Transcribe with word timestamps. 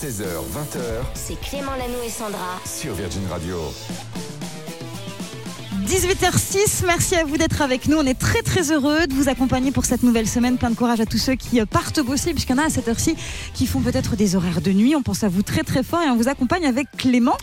16h, 0.00 0.24
20h 0.24 0.78
C'est 1.14 1.40
Clément 1.40 1.72
Lanou 1.72 1.94
et 2.04 2.10
Sandra. 2.10 2.60
sur 2.66 2.92
Virgin 2.94 3.22
Radio. 3.30 3.56
18h06, 5.86 6.84
merci 6.86 7.14
à 7.14 7.24
vous 7.24 7.36
d'être 7.38 7.62
avec 7.62 7.86
nous. 7.86 7.96
On 7.96 8.04
est 8.04 8.18
très 8.18 8.42
très 8.42 8.72
heureux 8.72 9.06
de 9.06 9.14
vous 9.14 9.28
accompagner 9.28 9.70
pour 9.70 9.84
cette 9.84 10.02
nouvelle 10.02 10.26
semaine. 10.26 10.58
Plein 10.58 10.70
de 10.70 10.74
courage 10.74 11.00
à 11.00 11.06
tous 11.06 11.16
ceux 11.18 11.34
qui 11.36 11.60
euh, 11.60 11.66
partent 11.66 12.00
bosser, 12.00 12.32
puisqu'il 12.32 12.52
y 12.56 12.58
en 12.58 12.62
a 12.62 12.66
à 12.66 12.70
cette 12.70 12.88
heure-ci 12.88 13.14
qui 13.54 13.66
font 13.66 13.80
peut-être 13.80 14.16
des 14.16 14.34
horaires 14.36 14.60
de 14.60 14.72
nuit. 14.72 14.94
On 14.96 15.02
pense 15.02 15.22
à 15.24 15.28
vous 15.28 15.42
très 15.42 15.62
très 15.62 15.82
fort 15.84 16.02
et 16.02 16.10
on 16.10 16.16
vous 16.16 16.28
accompagne 16.28 16.66
avec 16.66 16.88
Clément. 16.98 17.36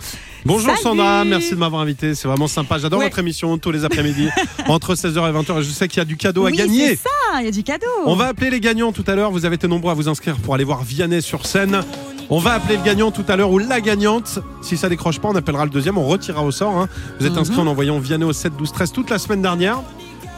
Bonjour 0.45 0.71
Salut 0.71 0.81
Sandra, 0.83 1.23
merci 1.23 1.51
de 1.51 1.55
m'avoir 1.55 1.81
invité. 1.81 2.13
C'est 2.15 2.27
vraiment 2.27 2.47
sympa. 2.47 2.77
J'adore 2.77 2.99
Ouais. 2.99 3.05
votre 3.05 3.19
émission 3.19 3.57
tous 3.57 3.71
les 3.71 3.85
après-midi 3.85 4.27
entre 4.67 4.93
16h 4.93 5.17
et 5.29 5.33
20h. 5.33 5.59
Et 5.59 5.63
je 5.63 5.69
sais 5.71 5.87
qu'il 5.87 5.99
y 5.99 6.01
a 6.01 6.05
du 6.05 6.17
cadeau 6.17 6.45
à 6.45 6.49
oui, 6.51 6.57
gagner. 6.57 6.89
c'est 6.89 6.95
ça, 6.97 7.39
il 7.39 7.45
y 7.45 7.47
a 7.47 7.51
du 7.51 7.63
cadeau. 7.63 7.87
On 8.05 8.15
va 8.15 8.25
appeler 8.27 8.49
les 8.51 8.59
gagnants 8.59 8.91
tout 8.91 9.05
à 9.07 9.15
l'heure. 9.15 9.31
Vous 9.31 9.45
avez 9.45 9.55
été 9.55 9.67
nombreux 9.69 9.91
à 9.91 9.95
vous 9.95 10.09
inscrire 10.09 10.35
pour 10.37 10.53
aller 10.53 10.65
voir 10.65 10.83
Vianney 10.83 11.21
sur 11.21 11.45
scène. 11.47 11.81
On 12.29 12.39
va 12.39 12.53
appeler 12.53 12.77
le 12.77 12.83
gagnant 12.83 13.11
tout 13.11 13.25
à 13.27 13.35
l'heure 13.35 13.51
ou 13.51 13.57
la 13.59 13.81
gagnante. 13.81 14.39
Si 14.61 14.77
ça 14.77 14.89
décroche 14.89 15.19
pas, 15.19 15.27
on 15.29 15.35
appellera 15.35 15.65
le 15.65 15.69
deuxième. 15.71 15.97
On 15.97 16.05
retirera 16.07 16.43
au 16.43 16.51
sort. 16.51 16.77
hein. 16.77 16.87
Vous 17.19 17.25
êtes 17.25 17.33
Mhm. 17.33 17.39
inscrit 17.39 17.59
en 17.59 17.67
envoyant 17.67 17.99
Vianney 17.99 18.23
au 18.23 18.33
7 18.33 18.55
12 18.57 18.71
13 18.71 18.91
toute 18.91 19.09
la 19.09 19.19
semaine 19.19 19.41
dernière. 19.41 19.79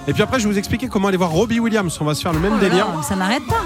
Et 0.07 0.13
puis 0.13 0.21
après, 0.21 0.39
je 0.39 0.45
vais 0.47 0.53
vous 0.53 0.59
expliquer 0.59 0.87
comment 0.87 1.07
aller 1.07 1.17
voir 1.17 1.31
Robbie 1.31 1.59
Williams. 1.59 1.97
On 2.01 2.05
va 2.05 2.13
se 2.15 2.21
faire 2.21 2.33
le 2.33 2.39
même 2.39 2.53
Oh 2.57 2.61
là 2.61 2.69
délire. 2.69 2.87
ça 3.07 3.15
n'arrête 3.15 3.45
pas. 3.47 3.63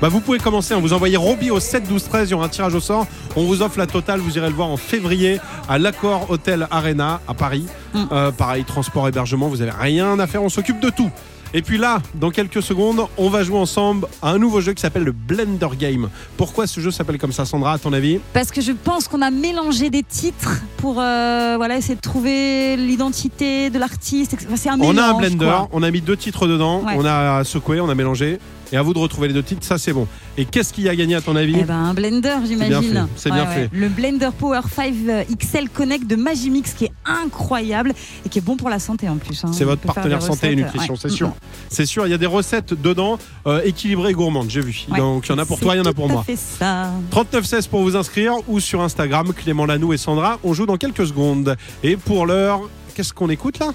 Bah 0.00 0.08
vous 0.08 0.20
pouvez 0.20 0.38
commencer, 0.38 0.74
hein. 0.74 0.78
vous 0.80 0.92
envoyez 0.92 1.16
Robbie 1.16 1.50
au 1.50 1.58
7 1.58 1.88
12 1.88 2.04
13, 2.04 2.28
il 2.28 2.30
y 2.30 2.34
aura 2.34 2.46
un 2.46 2.48
tirage 2.48 2.72
au 2.74 2.78
sort. 2.80 3.06
On 3.34 3.42
vous 3.44 3.62
offre 3.62 3.78
la 3.78 3.86
totale, 3.88 4.20
vous 4.20 4.36
irez 4.38 4.48
le 4.48 4.54
voir 4.54 4.68
en 4.68 4.76
février 4.76 5.40
à 5.68 5.76
l'Accord 5.78 6.30
Hotel 6.30 6.68
Arena 6.70 7.20
à 7.26 7.34
Paris. 7.34 7.66
Mm. 7.94 8.02
Euh, 8.12 8.30
pareil, 8.30 8.62
transport, 8.64 9.08
hébergement, 9.08 9.48
vous 9.48 9.60
avez 9.60 9.72
rien 9.72 10.16
à 10.20 10.28
faire, 10.28 10.42
on 10.44 10.48
s'occupe 10.48 10.78
de 10.78 10.90
tout. 10.90 11.10
Et 11.54 11.62
puis 11.62 11.78
là, 11.78 12.02
dans 12.14 12.30
quelques 12.30 12.62
secondes, 12.62 13.06
on 13.16 13.30
va 13.30 13.42
jouer 13.42 13.58
ensemble 13.58 14.06
à 14.20 14.30
un 14.30 14.38
nouveau 14.38 14.60
jeu 14.60 14.74
qui 14.74 14.82
s'appelle 14.82 15.04
le 15.04 15.12
Blender 15.12 15.68
Game. 15.78 16.10
Pourquoi 16.36 16.66
ce 16.66 16.80
jeu 16.80 16.90
s'appelle 16.90 17.18
comme 17.18 17.32
ça, 17.32 17.44
Sandra, 17.46 17.72
à 17.72 17.78
ton 17.78 17.92
avis 17.94 18.20
Parce 18.34 18.50
que 18.50 18.60
je 18.60 18.72
pense 18.72 19.08
qu'on 19.08 19.22
a 19.22 19.30
mélangé 19.30 19.88
des 19.88 20.02
titres 20.02 20.60
pour 20.76 20.96
euh, 21.00 21.54
voilà, 21.56 21.76
essayer 21.78 21.94
de 21.94 22.00
trouver 22.00 22.76
l'identité 22.76 23.70
de 23.70 23.78
l'artiste. 23.78 24.36
Enfin, 24.46 24.56
c'est 24.56 24.68
un 24.68 24.78
On 24.80 24.96
a 24.98 25.02
un 25.02 25.06
mélange, 25.14 25.18
blender, 25.20 25.44
quoi. 25.46 25.68
on 25.72 25.82
a 25.82 25.90
mis 25.90 26.00
deux 26.02 26.16
titres 26.16 26.46
dedans, 26.46 26.82
Ouais. 26.84 26.94
on 26.96 27.04
a 27.06 27.42
secoué, 27.44 27.80
on 27.80 27.88
a 27.88 27.94
mélangé. 27.94 28.38
Et 28.70 28.76
à 28.76 28.82
vous 28.82 28.92
de 28.92 28.98
retrouver 28.98 29.28
les 29.28 29.34
deux 29.34 29.42
titres, 29.42 29.64
ça 29.64 29.78
c'est 29.78 29.92
bon. 29.94 30.06
Et 30.36 30.44
qu'est-ce 30.44 30.72
qui 30.74 30.88
a 30.88 30.94
gagné 30.94 31.14
à 31.14 31.20
ton 31.22 31.34
avis 31.36 31.56
Eh 31.58 31.64
ben, 31.64 31.74
un 31.74 31.94
blender, 31.94 32.34
j'imagine. 32.46 32.92
fait, 32.92 33.00
c'est 33.16 33.30
bien 33.30 33.46
fait. 33.46 33.70
Le 33.72 33.88
Blender 33.88 34.28
Power 34.38 34.60
5 34.74 34.94
XL 35.38 35.70
Connect 35.70 36.06
de 36.06 36.16
Magimix 36.16 36.74
qui 36.74 36.84
est 36.84 36.92
incroyable 37.06 37.94
et 38.26 38.28
qui 38.28 38.38
est 38.38 38.42
bon 38.42 38.56
pour 38.56 38.68
la 38.68 38.78
santé 38.78 39.08
en 39.08 39.16
plus. 39.16 39.42
hein. 39.44 39.50
C'est 39.54 39.64
votre 39.64 39.80
partenaire 39.80 40.20
santé 40.22 40.52
et 40.52 40.56
nutrition, 40.56 40.94
ouais. 40.94 41.00
c'est 41.00 41.08
sûr. 41.08 41.32
C'est 41.70 41.86
sûr, 41.86 42.06
il 42.06 42.10
y 42.10 42.14
a 42.14 42.18
des 42.18 42.26
recettes 42.26 42.74
dedans 42.74 43.18
euh, 43.46 43.62
équilibrées 43.64 44.10
et 44.10 44.14
gourmandes, 44.14 44.50
j'ai 44.50 44.60
vu. 44.60 44.84
Ouais. 44.90 44.98
Donc 44.98 45.26
il 45.26 45.30
y 45.30 45.34
en 45.34 45.38
a 45.38 45.46
pour 45.46 45.58
C'est 45.58 45.64
toi, 45.64 45.74
il 45.74 45.78
y 45.78 45.80
en 45.80 45.86
a 45.86 45.94
pour 45.94 46.08
moi. 46.08 46.22
fait 46.24 46.36
ça. 46.36 46.90
3916 47.10 47.66
pour 47.68 47.82
vous 47.82 47.96
inscrire 47.96 48.34
ou 48.48 48.60
sur 48.60 48.82
Instagram, 48.82 49.32
Clément 49.32 49.64
Lanou 49.64 49.92
et 49.94 49.96
Sandra. 49.98 50.38
On 50.44 50.52
joue 50.52 50.66
dans 50.66 50.76
quelques 50.76 51.06
secondes. 51.06 51.56
Et 51.82 51.96
pour 51.96 52.26
l'heure, 52.26 52.60
qu'est-ce 52.94 53.14
qu'on 53.14 53.30
écoute 53.30 53.58
là? 53.60 53.68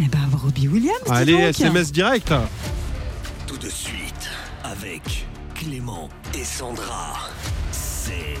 Eh 0.00 0.06
ben, 0.06 0.18
Robbie 0.40 0.68
Williams. 0.68 0.96
Allez, 1.08 1.32
donc. 1.32 1.42
SMS 1.60 1.90
direct. 1.92 2.32
Tout 3.46 3.56
de 3.58 3.68
suite, 3.68 3.99
avec 4.90 5.26
Clément 5.54 6.08
et 6.34 6.42
Sandra, 6.42 7.14
c'est 7.70 8.34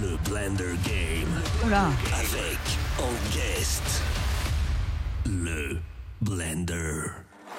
le 0.00 0.16
Blender 0.28 0.76
Game 0.84 1.66
Oula. 1.66 1.86
avec 2.16 2.58
en 3.00 3.10
guest 3.34 4.02
le 5.26 5.78
Blender. 6.20 7.06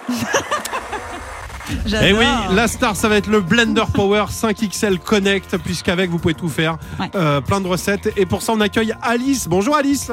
Et 0.07 0.13
J'adore. 1.85 2.07
Eh 2.09 2.13
oui, 2.13 2.55
la 2.55 2.69
star, 2.69 2.95
ça 2.95 3.09
va 3.09 3.17
être 3.17 3.27
le 3.27 3.41
Blender 3.41 3.83
Power 3.93 4.25
5XL 4.29 4.99
Connect, 4.99 5.57
puisqu'avec 5.57 6.09
vous 6.09 6.17
pouvez 6.17 6.33
tout 6.33 6.49
faire. 6.49 6.77
Ouais. 7.01 7.11
Euh, 7.15 7.41
plein 7.41 7.59
de 7.59 7.67
recettes. 7.67 8.13
Et 8.15 8.25
pour 8.25 8.41
ça, 8.41 8.53
on 8.53 8.61
accueille 8.61 8.93
Alice. 9.01 9.49
Bonjour 9.49 9.75
Alice. 9.75 10.09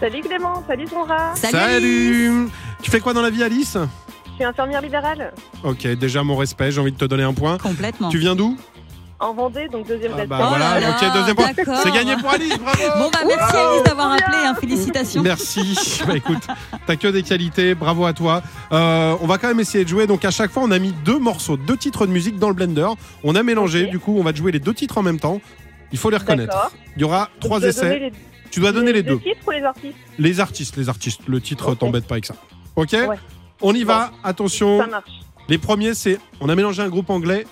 Salut 0.00 0.22
Clément, 0.22 0.64
salut 0.66 0.88
Sandra. 0.88 1.36
Salut. 1.36 2.48
Tu 2.82 2.90
fais 2.90 2.98
quoi 2.98 3.12
dans 3.12 3.22
la 3.22 3.30
vie, 3.30 3.44
Alice? 3.44 3.78
Je 4.34 4.38
suis 4.38 4.44
infirmière 4.44 4.80
libérale 4.82 5.32
Ok, 5.62 5.86
déjà 5.86 6.22
mon 6.24 6.36
respect, 6.36 6.72
j'ai 6.72 6.80
envie 6.80 6.92
de 6.92 6.96
te 6.96 7.04
donner 7.04 7.22
un 7.22 7.32
point. 7.34 7.56
Complètement. 7.58 8.08
Tu 8.08 8.18
viens 8.18 8.34
d'où 8.34 8.56
en 9.20 9.32
Vendée, 9.32 9.68
donc 9.68 9.86
deuxième 9.86 10.12
Ah 10.18 10.26
bah 10.26 10.38
Oh 10.42 10.46
voilà, 10.48 10.74
là 10.74 10.80
là, 10.80 10.90
ok, 11.00 11.14
deuxième 11.14 11.36
point. 11.36 11.50
d'accord. 11.56 11.78
C'est 11.82 11.92
gagné 11.92 12.16
pour 12.16 12.28
Alice, 12.30 12.58
bravo 12.58 12.82
Bon 12.98 13.10
bah 13.10 13.20
merci 13.26 13.56
Alice 13.56 13.82
d'avoir 13.84 14.12
appelé, 14.12 14.36
hein, 14.44 14.54
félicitations. 14.60 15.22
Merci. 15.22 15.78
Bah, 16.06 16.16
écoute, 16.16 16.42
t'as 16.86 16.96
que 16.96 17.06
des 17.08 17.22
qualités, 17.22 17.74
bravo 17.76 18.04
à 18.06 18.12
toi. 18.12 18.42
Euh, 18.72 19.16
on 19.22 19.26
va 19.26 19.38
quand 19.38 19.46
même 19.48 19.60
essayer 19.60 19.84
de 19.84 19.88
jouer. 19.88 20.06
Donc 20.08 20.24
à 20.24 20.30
chaque 20.32 20.50
fois, 20.50 20.64
on 20.64 20.70
a 20.72 20.78
mis 20.80 20.92
deux 21.04 21.18
morceaux, 21.18 21.56
deux 21.56 21.76
titres 21.76 22.06
de 22.06 22.12
musique 22.12 22.38
dans 22.38 22.48
le 22.48 22.54
blender. 22.54 22.88
On 23.22 23.34
a 23.36 23.42
mélangé. 23.44 23.86
Du 23.86 23.98
coup, 24.00 24.16
on 24.18 24.22
va 24.24 24.34
jouer 24.34 24.50
les 24.52 24.58
deux 24.58 24.74
titres 24.74 24.98
en 24.98 25.02
même 25.02 25.20
temps. 25.20 25.40
Il 25.92 25.96
faut 25.98 26.10
les 26.10 26.16
reconnaître. 26.18 26.52
D'accord. 26.52 26.72
Il 26.96 27.00
y 27.02 27.04
aura 27.04 27.30
trois 27.40 27.62
essais. 27.62 27.98
les- 27.98 28.12
Tu 28.50 28.60
dois 28.60 28.72
donner 28.72 28.92
les 28.92 29.04
deux. 29.04 29.18
titres 29.20 29.38
ou 29.46 29.52
les 29.52 29.62
artistes? 29.62 29.96
Les 30.18 30.40
artistes, 30.40 30.76
les 30.76 30.88
artistes. 30.88 31.20
Le 31.28 31.40
titre, 31.40 31.74
t'embête 31.76 32.06
pas 32.06 32.16
avec 32.16 32.26
ça. 32.26 32.34
Ok? 32.76 32.92
Ouais. 32.92 33.16
On 33.60 33.72
y 33.74 33.84
va. 33.84 34.10
Attention. 34.22 34.78
Ça 34.78 34.86
marche. 34.86 35.10
Les 35.48 35.58
premiers, 35.58 35.94
c'est 35.94 36.18
on 36.40 36.48
a 36.48 36.54
mélangé 36.54 36.82
un 36.82 36.88
groupe 36.88 37.10
anglais 37.10 37.46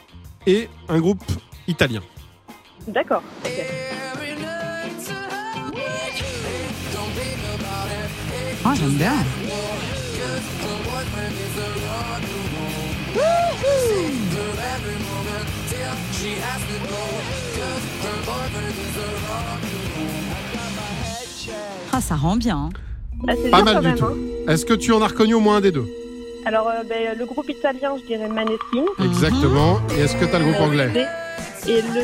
et 0.47 0.69
un 0.89 0.99
groupe 1.01 1.23
italien. 1.69 2.03
D'accord. 2.89 3.23
ok. 3.45 3.51
Ah 8.65 8.75
j'aime 8.77 8.91
bien. 8.95 9.13
Ah 21.93 22.01
ça 22.01 22.17
rend 22.17 22.37
bien. 22.37 22.57
hein. 22.57 22.71
Ah, 23.29 23.33
c'est 23.43 23.51
Pas 23.51 23.63
mal 23.63 23.81
du 23.81 23.87
même, 23.89 23.97
tout. 23.99 24.05
hein. 24.07 24.17
Est-ce 24.49 24.65
que 24.67 24.75
tu 24.75 24.93
en 24.93 25.01
as 25.03 25.07
reconnu 25.09 25.35
au 25.35 25.41
moins 25.41 25.57
un 25.57 25.61
des 25.61 25.71
deux? 25.73 25.87
Alors, 26.45 26.69
euh, 26.69 26.83
ben, 26.89 27.17
le 27.17 27.25
groupe 27.25 27.49
italien, 27.49 27.95
je 28.01 28.07
dirais 28.07 28.29
Maneskin. 28.29 28.85
Exactement. 29.05 29.81
Et 29.97 30.01
est-ce 30.01 30.17
que 30.17 30.25
t'as 30.25 30.39
le 30.41 30.47
groupe 30.47 30.61
anglais? 30.61 30.91
Et 31.69 31.81
le. 31.83 32.03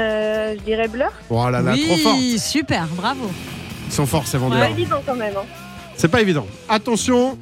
Euh, 0.00 0.54
je 0.58 0.62
dirais 0.64 0.88
Blur. 0.88 1.10
Oh 1.28 1.48
là 1.50 1.60
là, 1.60 1.72
oui, 1.72 1.86
trop 1.86 1.96
fort. 1.98 2.16
super, 2.38 2.86
bravo. 2.96 3.30
Ils 3.86 3.92
sont 3.92 4.06
forts 4.06 4.26
ces 4.26 4.38
vendeurs. 4.38 4.58
Pas 4.60 4.70
évident 4.70 5.00
quand 5.06 5.14
même. 5.14 5.34
hein. 5.36 5.44
C'est 5.96 6.08
pas 6.08 6.20
évident. 6.22 6.46
Attention, 6.68 7.38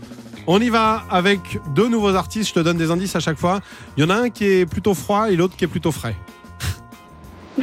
on 0.47 0.61
y 0.61 0.69
va 0.69 1.05
avec 1.11 1.38
deux 1.75 1.88
nouveaux 1.88 2.15
artistes. 2.15 2.49
Je 2.50 2.55
te 2.55 2.61
donne 2.61 2.77
des 2.77 2.91
indices 2.91 3.15
à 3.17 3.21
chaque 3.21 3.38
fois. 3.38 3.61
Il 3.97 4.03
y 4.03 4.06
en 4.06 4.11
a 4.11 4.17
un 4.17 4.28
qui 4.31 4.44
est 4.44 4.67
plutôt 4.67 4.93
froid 4.94 5.31
et 5.31 5.37
l'autre 5.37 5.56
qui 5.56 5.65
est 5.65 5.69
plutôt 5.69 5.93
frais. 5.93 6.17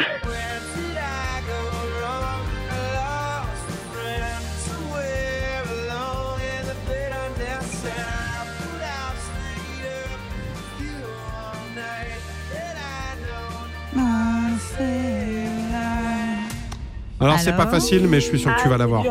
Alors, 17.20 17.40
c'est 17.40 17.56
pas 17.56 17.68
facile, 17.68 18.08
mais 18.08 18.20
je 18.20 18.26
suis 18.26 18.40
sûr 18.40 18.53
que 18.56 18.59
tu 18.62 18.68
Ah, 18.68 18.70
vas 18.70 18.78
l'avoir. 18.78 19.03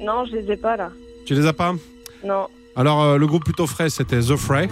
Non, 0.00 0.24
je 0.30 0.36
les 0.36 0.52
ai 0.52 0.56
pas 0.56 0.76
là. 0.76 0.90
Tu 1.26 1.34
les 1.34 1.46
as 1.46 1.52
pas 1.52 1.74
Non. 2.24 2.46
Alors, 2.76 3.02
euh, 3.02 3.18
le 3.18 3.26
groupe 3.26 3.44
plutôt 3.44 3.66
frais, 3.66 3.88
c'était 3.90 4.20
The 4.20 4.36
Fray. 4.36 4.68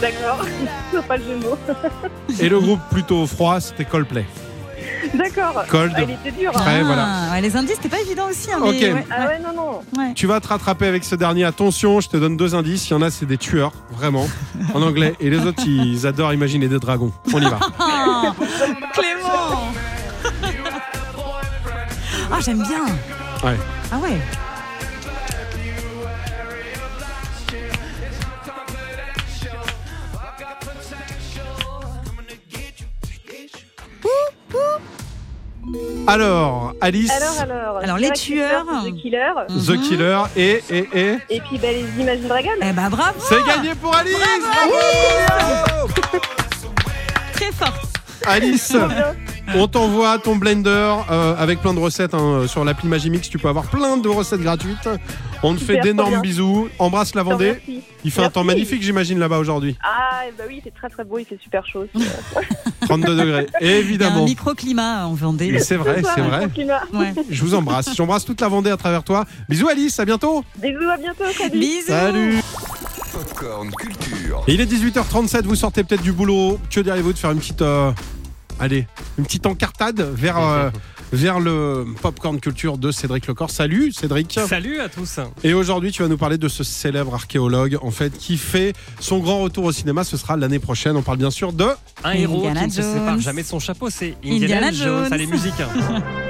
D'accord. 0.00 0.44
C'est 0.92 1.06
pas 1.06 1.16
le 1.16 1.22
jeu 1.24 1.36
de 1.38 1.44
mots. 1.44 1.58
Et 2.40 2.48
le 2.48 2.58
groupe 2.60 2.80
plutôt 2.90 3.26
froid, 3.26 3.60
c'était 3.60 3.84
Coldplay. 3.84 4.24
D'accord. 5.14 5.64
Cold. 5.68 5.92
Ah, 5.96 6.00
il 6.02 6.10
était 6.10 6.30
dur. 6.38 6.50
hein. 6.54 6.58
Frais, 6.58 6.78
Ah, 6.80 6.84
voilà. 6.84 7.08
ouais, 7.32 7.40
les 7.40 7.56
indices, 7.56 7.76
c'était 7.76 7.88
pas 7.88 8.00
évident 8.00 8.28
aussi. 8.28 8.52
hein, 8.52 8.58
Ok. 8.60 8.68
ouais, 8.72 9.06
Ah 9.10 9.26
ouais, 9.26 9.38
non, 9.38 9.52
non. 9.54 9.80
ouais. 10.00 10.12
Tu 10.14 10.26
vas 10.26 10.40
te 10.40 10.48
rattraper 10.48 10.86
avec 10.86 11.04
ce 11.04 11.14
dernier. 11.14 11.44
Attention, 11.44 12.00
je 12.00 12.08
te 12.08 12.16
donne 12.16 12.36
deux 12.36 12.54
indices. 12.54 12.88
Il 12.88 12.92
y 12.92 12.96
en 12.96 13.02
a, 13.02 13.10
c'est 13.10 13.26
des 13.26 13.38
tueurs, 13.38 13.72
vraiment, 13.92 14.26
en 14.74 14.82
anglais. 14.82 15.14
Et 15.20 15.30
les 15.30 15.38
autres, 15.46 15.62
ils 15.66 16.06
adorent 16.06 16.32
imaginer 16.34 16.68
des 16.68 16.78
dragons. 16.78 17.12
On 17.32 17.40
y 17.40 17.44
va. 17.48 17.58
Ah, 17.78 18.34
Ah, 22.32 22.38
j'aime 22.40 22.62
bien. 22.62 22.84
Ouais. 23.42 23.56
Ah 23.92 23.98
ouais. 23.98 24.18
Alors, 36.06 36.72
Alice, 36.80 37.10
Alors, 37.10 37.40
alors. 37.40 37.76
Alors, 37.82 37.98
les 37.98 38.10
tueurs. 38.10 38.64
The 38.84 38.94
Killer. 39.00 39.32
The 39.48 39.70
Mhm. 39.70 39.80
Killer 39.82 40.22
et, 40.36 40.62
et, 40.70 40.88
et. 40.94 41.18
Et 41.30 41.40
puis, 41.40 41.58
ben, 41.58 41.72
les 41.74 42.02
Imagine 42.02 42.26
Dragons. 42.28 42.48
Eh 42.62 42.72
ben 42.72 42.88
bravo 42.88 43.20
C'est 43.20 43.44
gagné 43.46 43.74
pour 43.74 43.94
Alice 43.94 44.16
Bravo, 44.42 44.72
Bravo 45.28 45.88
Très 47.34 47.52
forte. 47.52 47.94
Alice. 48.26 48.76
On 49.56 49.66
t'envoie 49.68 50.18
ton 50.18 50.36
blender 50.36 50.94
euh, 51.10 51.34
avec 51.36 51.60
plein 51.60 51.74
de 51.74 51.78
recettes 51.78 52.14
hein, 52.14 52.46
sur 52.46 52.64
l'appli 52.64 52.88
Magimix. 52.88 53.28
Tu 53.28 53.38
peux 53.38 53.48
avoir 53.48 53.66
plein 53.66 53.96
de 53.96 54.08
recettes 54.08 54.40
gratuites. 54.40 54.88
On 55.42 55.54
te 55.54 55.60
fait 55.60 55.80
d'énormes 55.80 56.20
bisous. 56.20 56.68
Embrasse 56.78 57.14
la 57.14 57.22
Vendée. 57.22 57.52
Merci. 57.66 57.82
Il 58.04 58.10
fait 58.10 58.22
un 58.22 58.30
temps 58.30 58.44
magnifique, 58.44 58.82
j'imagine, 58.82 59.18
là-bas 59.18 59.38
aujourd'hui. 59.38 59.76
Ah, 59.82 60.22
bah 60.38 60.44
oui, 60.48 60.60
c'est 60.64 60.72
très 60.72 60.88
très 60.88 61.04
beau, 61.04 61.18
il 61.18 61.24
fait 61.26 61.38
super 61.42 61.66
chaud. 61.66 61.84
aussi. 61.94 62.06
32 62.82 63.16
degrés. 63.16 63.46
Il 63.60 63.66
y 63.66 63.70
a 63.70 63.74
un 63.74 63.78
Évidemment. 63.78 64.24
microclimat 64.24 65.06
en 65.06 65.14
Vendée. 65.14 65.58
C'est 65.58 65.76
vrai, 65.76 66.02
c'est 66.14 66.20
vrai. 66.20 66.48
Ouais. 66.94 67.12
Je 67.30 67.42
vous 67.42 67.54
embrasse. 67.54 67.94
J'embrasse 67.94 68.24
toute 68.24 68.40
la 68.40 68.48
Vendée 68.48 68.70
à 68.70 68.76
travers 68.76 69.02
toi. 69.02 69.24
Bisous 69.48 69.68
Alice, 69.68 69.98
à 70.00 70.04
bientôt. 70.04 70.44
Bisous, 70.58 70.88
à 70.88 70.96
bientôt, 70.96 71.24
salut. 71.36 71.58
Bisous. 71.58 71.86
Salut. 71.88 72.40
Popcorn 73.12 73.70
Culture. 73.72 74.44
Et 74.46 74.54
il 74.54 74.60
est 74.60 74.72
18h37, 74.72 75.42
vous 75.42 75.56
sortez 75.56 75.82
peut-être 75.84 76.02
du 76.02 76.12
boulot. 76.12 76.58
Que 76.70 76.80
diriez-vous 76.80 77.12
de 77.12 77.18
faire 77.18 77.32
une 77.32 77.38
petite, 77.38 77.60
euh, 77.62 77.90
allez, 78.60 78.86
une 79.18 79.24
petite 79.24 79.46
encartade 79.46 80.00
vers, 80.00 80.38
euh, 80.38 80.70
vers 81.12 81.40
le 81.40 81.86
popcorn 82.00 82.38
culture 82.38 82.78
de 82.78 82.92
Cédric 82.92 83.26
Lecor. 83.26 83.50
Salut 83.50 83.92
Cédric. 83.92 84.38
Salut 84.46 84.80
à 84.80 84.88
tous. 84.88 85.18
Et 85.42 85.54
aujourd'hui, 85.54 85.90
tu 85.90 86.02
vas 86.02 86.08
nous 86.08 86.18
parler 86.18 86.38
de 86.38 86.48
ce 86.48 86.62
célèbre 86.62 87.14
archéologue, 87.14 87.78
en 87.82 87.90
fait, 87.90 88.16
qui 88.16 88.36
fait 88.36 88.74
son 89.00 89.18
grand 89.18 89.40
retour 89.40 89.64
au 89.64 89.72
cinéma. 89.72 90.04
Ce 90.04 90.16
sera 90.16 90.36
l'année 90.36 90.58
prochaine. 90.58 90.96
On 90.96 91.02
parle 91.02 91.18
bien 91.18 91.30
sûr 91.30 91.52
de. 91.52 91.66
Un 92.04 92.12
héros 92.12 92.38
Indiana 92.38 92.60
qui 92.60 92.66
ne 92.66 92.72
se 92.72 92.82
sépare 92.82 93.18
jamais 93.18 93.42
de 93.42 93.48
son 93.48 93.58
chapeau, 93.58 93.90
c'est 93.90 94.16
Indiana 94.24 94.68
Indiana, 94.68 94.72
Jones. 94.72 95.04
Jones. 95.04 95.12
Allez, 95.12 95.26
musique. 95.26 95.54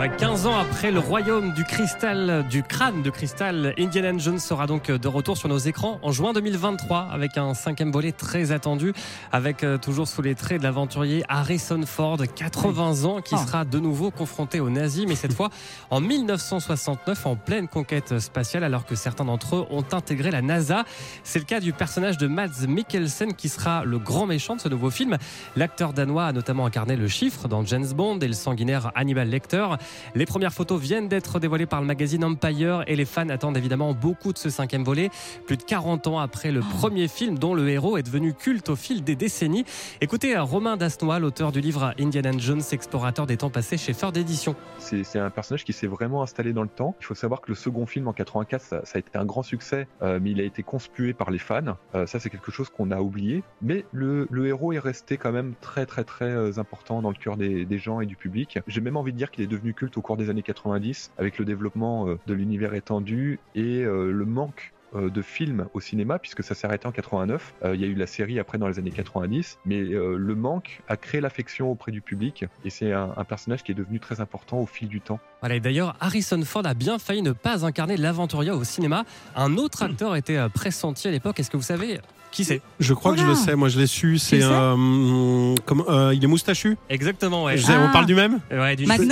Ouais, 0.00 0.10
15 0.16 0.46
ans 0.46 0.56
après 0.56 0.90
le 0.90 0.98
royaume 0.98 1.52
du 1.52 1.62
cristal, 1.62 2.46
du 2.48 2.62
crâne 2.62 3.02
de 3.02 3.10
cristal, 3.10 3.74
Indiana 3.78 4.16
Jones 4.16 4.38
sera 4.38 4.66
donc 4.66 4.90
de 4.90 5.08
retour 5.08 5.36
sur 5.36 5.50
nos 5.50 5.58
écrans 5.58 5.98
en 6.02 6.10
juin 6.10 6.32
2023 6.32 7.08
avec 7.12 7.36
un 7.36 7.52
cinquième 7.52 7.92
volet 7.92 8.10
très 8.10 8.50
attendu, 8.50 8.94
avec 9.30 9.62
euh, 9.62 9.76
toujours 9.76 10.08
sous 10.08 10.22
les 10.22 10.34
traits 10.34 10.60
de 10.60 10.62
l'aventurier 10.62 11.22
Harrison 11.28 11.82
Ford, 11.84 12.16
80 12.34 13.04
ans, 13.04 13.20
qui 13.20 13.34
Oh. 13.34 13.42
sera 13.46 13.66
de 13.66 13.78
nouveau 13.78 14.10
confronté 14.10 14.58
aux 14.58 14.70
nazis, 14.70 15.04
mais 15.06 15.16
cette 15.16 15.32
fois 15.34 15.50
en 15.90 16.00
1969 16.00 17.26
en 17.26 17.36
pleine 17.36 17.68
conquête 17.68 18.20
spatiale, 18.20 18.64
alors 18.64 18.86
que 18.86 18.94
certains 18.94 19.26
d'entre 19.26 19.56
eux 19.56 19.66
ont 19.70 19.84
intégré 19.92 20.30
la 20.30 20.40
NASA. 20.40 20.84
C'est 21.24 21.40
le 21.40 21.44
cas 21.44 21.60
du 21.60 21.74
personnage 21.74 22.16
de 22.16 22.26
Mads 22.26 22.66
Mikkelsen 22.66 23.34
qui 23.34 23.50
sera 23.50 23.84
le 23.84 23.98
grand 23.98 24.24
méchant 24.24 24.56
de 24.56 24.62
ce 24.62 24.68
nouveau 24.70 24.88
film. 24.88 25.18
L'acteur 25.56 25.92
danois 25.92 26.24
a 26.24 26.32
notamment 26.32 26.64
incarné 26.64 26.96
le 26.96 27.06
chiffre 27.06 27.48
dans 27.48 27.66
James 27.66 27.88
Bond 27.94 28.18
et 28.20 28.28
le 28.28 28.32
sanguinaire 28.32 28.92
Hannibal 28.94 29.28
Lecter. 29.28 29.66
Les 30.14 30.26
premières 30.26 30.52
photos 30.52 30.80
viennent 30.80 31.08
d'être 31.08 31.40
dévoilées 31.40 31.66
par 31.66 31.80
le 31.80 31.86
magazine 31.86 32.24
Empire 32.24 32.84
et 32.86 32.96
les 32.96 33.04
fans 33.04 33.28
attendent 33.28 33.56
évidemment 33.56 33.94
beaucoup 33.94 34.32
de 34.32 34.38
ce 34.38 34.50
cinquième 34.50 34.84
volet, 34.84 35.10
plus 35.46 35.56
de 35.56 35.62
40 35.62 36.06
ans 36.06 36.18
après 36.18 36.52
le 36.52 36.60
premier 36.60 37.08
film 37.08 37.38
dont 37.38 37.54
le 37.54 37.68
héros 37.68 37.96
est 37.96 38.02
devenu 38.02 38.34
culte 38.34 38.68
au 38.68 38.76
fil 38.76 39.02
des 39.02 39.16
décennies. 39.16 39.64
Écoutez 40.00 40.36
euh, 40.36 40.42
Romain 40.42 40.76
Dasnois, 40.76 41.18
l'auteur 41.18 41.52
du 41.52 41.60
livre 41.60 41.94
Indiana 41.98 42.30
Jones, 42.36 42.62
explorateur 42.72 43.26
des 43.26 43.36
temps 43.36 43.50
passés 43.50 43.76
chez 43.76 43.92
Ford 43.92 44.16
Édition. 44.16 44.54
C'est 44.78 45.18
un 45.18 45.30
personnage 45.30 45.64
qui 45.64 45.72
s'est 45.72 45.86
vraiment 45.86 46.22
installé 46.22 46.52
dans 46.52 46.62
le 46.62 46.68
temps. 46.68 46.94
Il 47.00 47.06
faut 47.06 47.14
savoir 47.14 47.40
que 47.40 47.50
le 47.50 47.54
second 47.54 47.86
film 47.86 48.08
en 48.08 48.12
84, 48.12 48.62
ça, 48.62 48.80
ça 48.84 48.96
a 48.96 48.98
été 48.98 49.16
un 49.18 49.24
grand 49.24 49.42
succès, 49.42 49.86
euh, 50.02 50.18
mais 50.22 50.30
il 50.30 50.40
a 50.40 50.44
été 50.44 50.62
conspué 50.62 51.12
par 51.12 51.30
les 51.30 51.38
fans. 51.38 51.76
Euh, 51.94 52.06
ça, 52.06 52.20
c'est 52.20 52.30
quelque 52.30 52.50
chose 52.50 52.68
qu'on 52.70 52.90
a 52.90 53.00
oublié. 53.00 53.42
Mais 53.62 53.84
le, 53.92 54.26
le 54.30 54.46
héros 54.46 54.72
est 54.72 54.78
resté 54.78 55.16
quand 55.16 55.32
même 55.32 55.54
très, 55.60 55.86
très, 55.86 56.04
très 56.04 56.58
important 56.58 57.02
dans 57.02 57.10
le 57.10 57.16
cœur 57.16 57.36
des, 57.36 57.64
des 57.64 57.78
gens 57.78 58.00
et 58.00 58.06
du 58.06 58.16
public. 58.16 58.58
J'ai 58.66 58.80
même 58.80 58.96
envie 58.96 59.12
de 59.12 59.18
dire 59.18 59.30
qu'il 59.30 59.44
est 59.44 59.48
devenu 59.48 59.74
au 59.96 60.00
cours 60.02 60.16
des 60.16 60.30
années 60.30 60.42
90, 60.42 61.12
avec 61.18 61.38
le 61.38 61.44
développement 61.44 62.08
euh, 62.08 62.18
de 62.26 62.34
l'univers 62.34 62.74
étendu 62.74 63.38
et 63.54 63.82
euh, 63.84 64.10
le 64.10 64.24
manque 64.24 64.72
euh, 64.94 65.08
de 65.08 65.22
films 65.22 65.66
au 65.72 65.80
cinéma 65.80 66.18
puisque 66.18 66.42
ça 66.42 66.54
s'est 66.54 66.66
arrêté 66.66 66.86
en 66.86 66.92
89. 66.92 67.54
Euh, 67.64 67.74
Il 67.74 67.80
y 67.80 67.84
a 67.84 67.86
eu 67.86 67.94
la 67.94 68.06
série 68.06 68.38
après 68.38 68.58
dans 68.58 68.68
les 68.68 68.78
années 68.78 68.90
90, 68.90 69.58
mais 69.64 69.80
le 69.80 70.34
manque 70.34 70.82
a 70.88 70.96
créé 70.96 71.20
l'affection 71.20 71.70
auprès 71.70 71.92
du 71.92 72.00
public 72.00 72.44
et 72.64 72.70
c'est 72.70 72.92
un, 72.92 73.12
un 73.16 73.24
personnage 73.24 73.62
qui 73.62 73.72
est 73.72 73.74
devenu 73.74 74.00
très 74.00 74.20
important 74.20 74.58
au 74.58 74.66
fil 74.66 74.88
du 74.88 75.00
temps. 75.00 75.20
Voilà, 75.40 75.56
et 75.56 75.60
d'ailleurs, 75.60 75.96
Harrison 76.00 76.42
Ford 76.44 76.66
a 76.66 76.74
bien 76.74 76.98
failli 76.98 77.22
ne 77.22 77.32
pas 77.32 77.64
incarner 77.64 77.96
l'aventurier 77.96 78.50
au 78.50 78.64
cinéma. 78.64 79.04
Un 79.36 79.56
autre 79.56 79.82
acteur 79.82 80.16
était 80.16 80.48
pressenti 80.50 81.08
à 81.08 81.10
l'époque. 81.10 81.38
Est-ce 81.40 81.50
que 81.50 81.56
vous 81.56 81.62
savez 81.62 82.00
qui 82.30 82.44
c'est 82.44 82.60
Je 82.78 82.94
crois 82.94 83.12
que 83.14 83.20
je 83.20 83.26
le 83.26 83.34
sais. 83.34 83.56
Moi, 83.56 83.68
je 83.68 83.78
l'ai 83.78 83.86
su. 83.86 84.18
C'est 84.18 84.42
euh, 84.42 84.74
euh, 85.88 86.12
Il 86.14 86.22
est 86.22 86.26
moustachu. 86.26 86.76
Exactement, 86.88 87.44
ouais. 87.44 87.58
Sais, 87.58 87.72
Ah. 87.74 87.86
On 87.88 87.92
parle 87.92 88.06
du 88.06 88.14
même. 88.14 88.38
Ouais, 88.50 88.76
du- 88.76 88.86
Magnum 88.86 89.10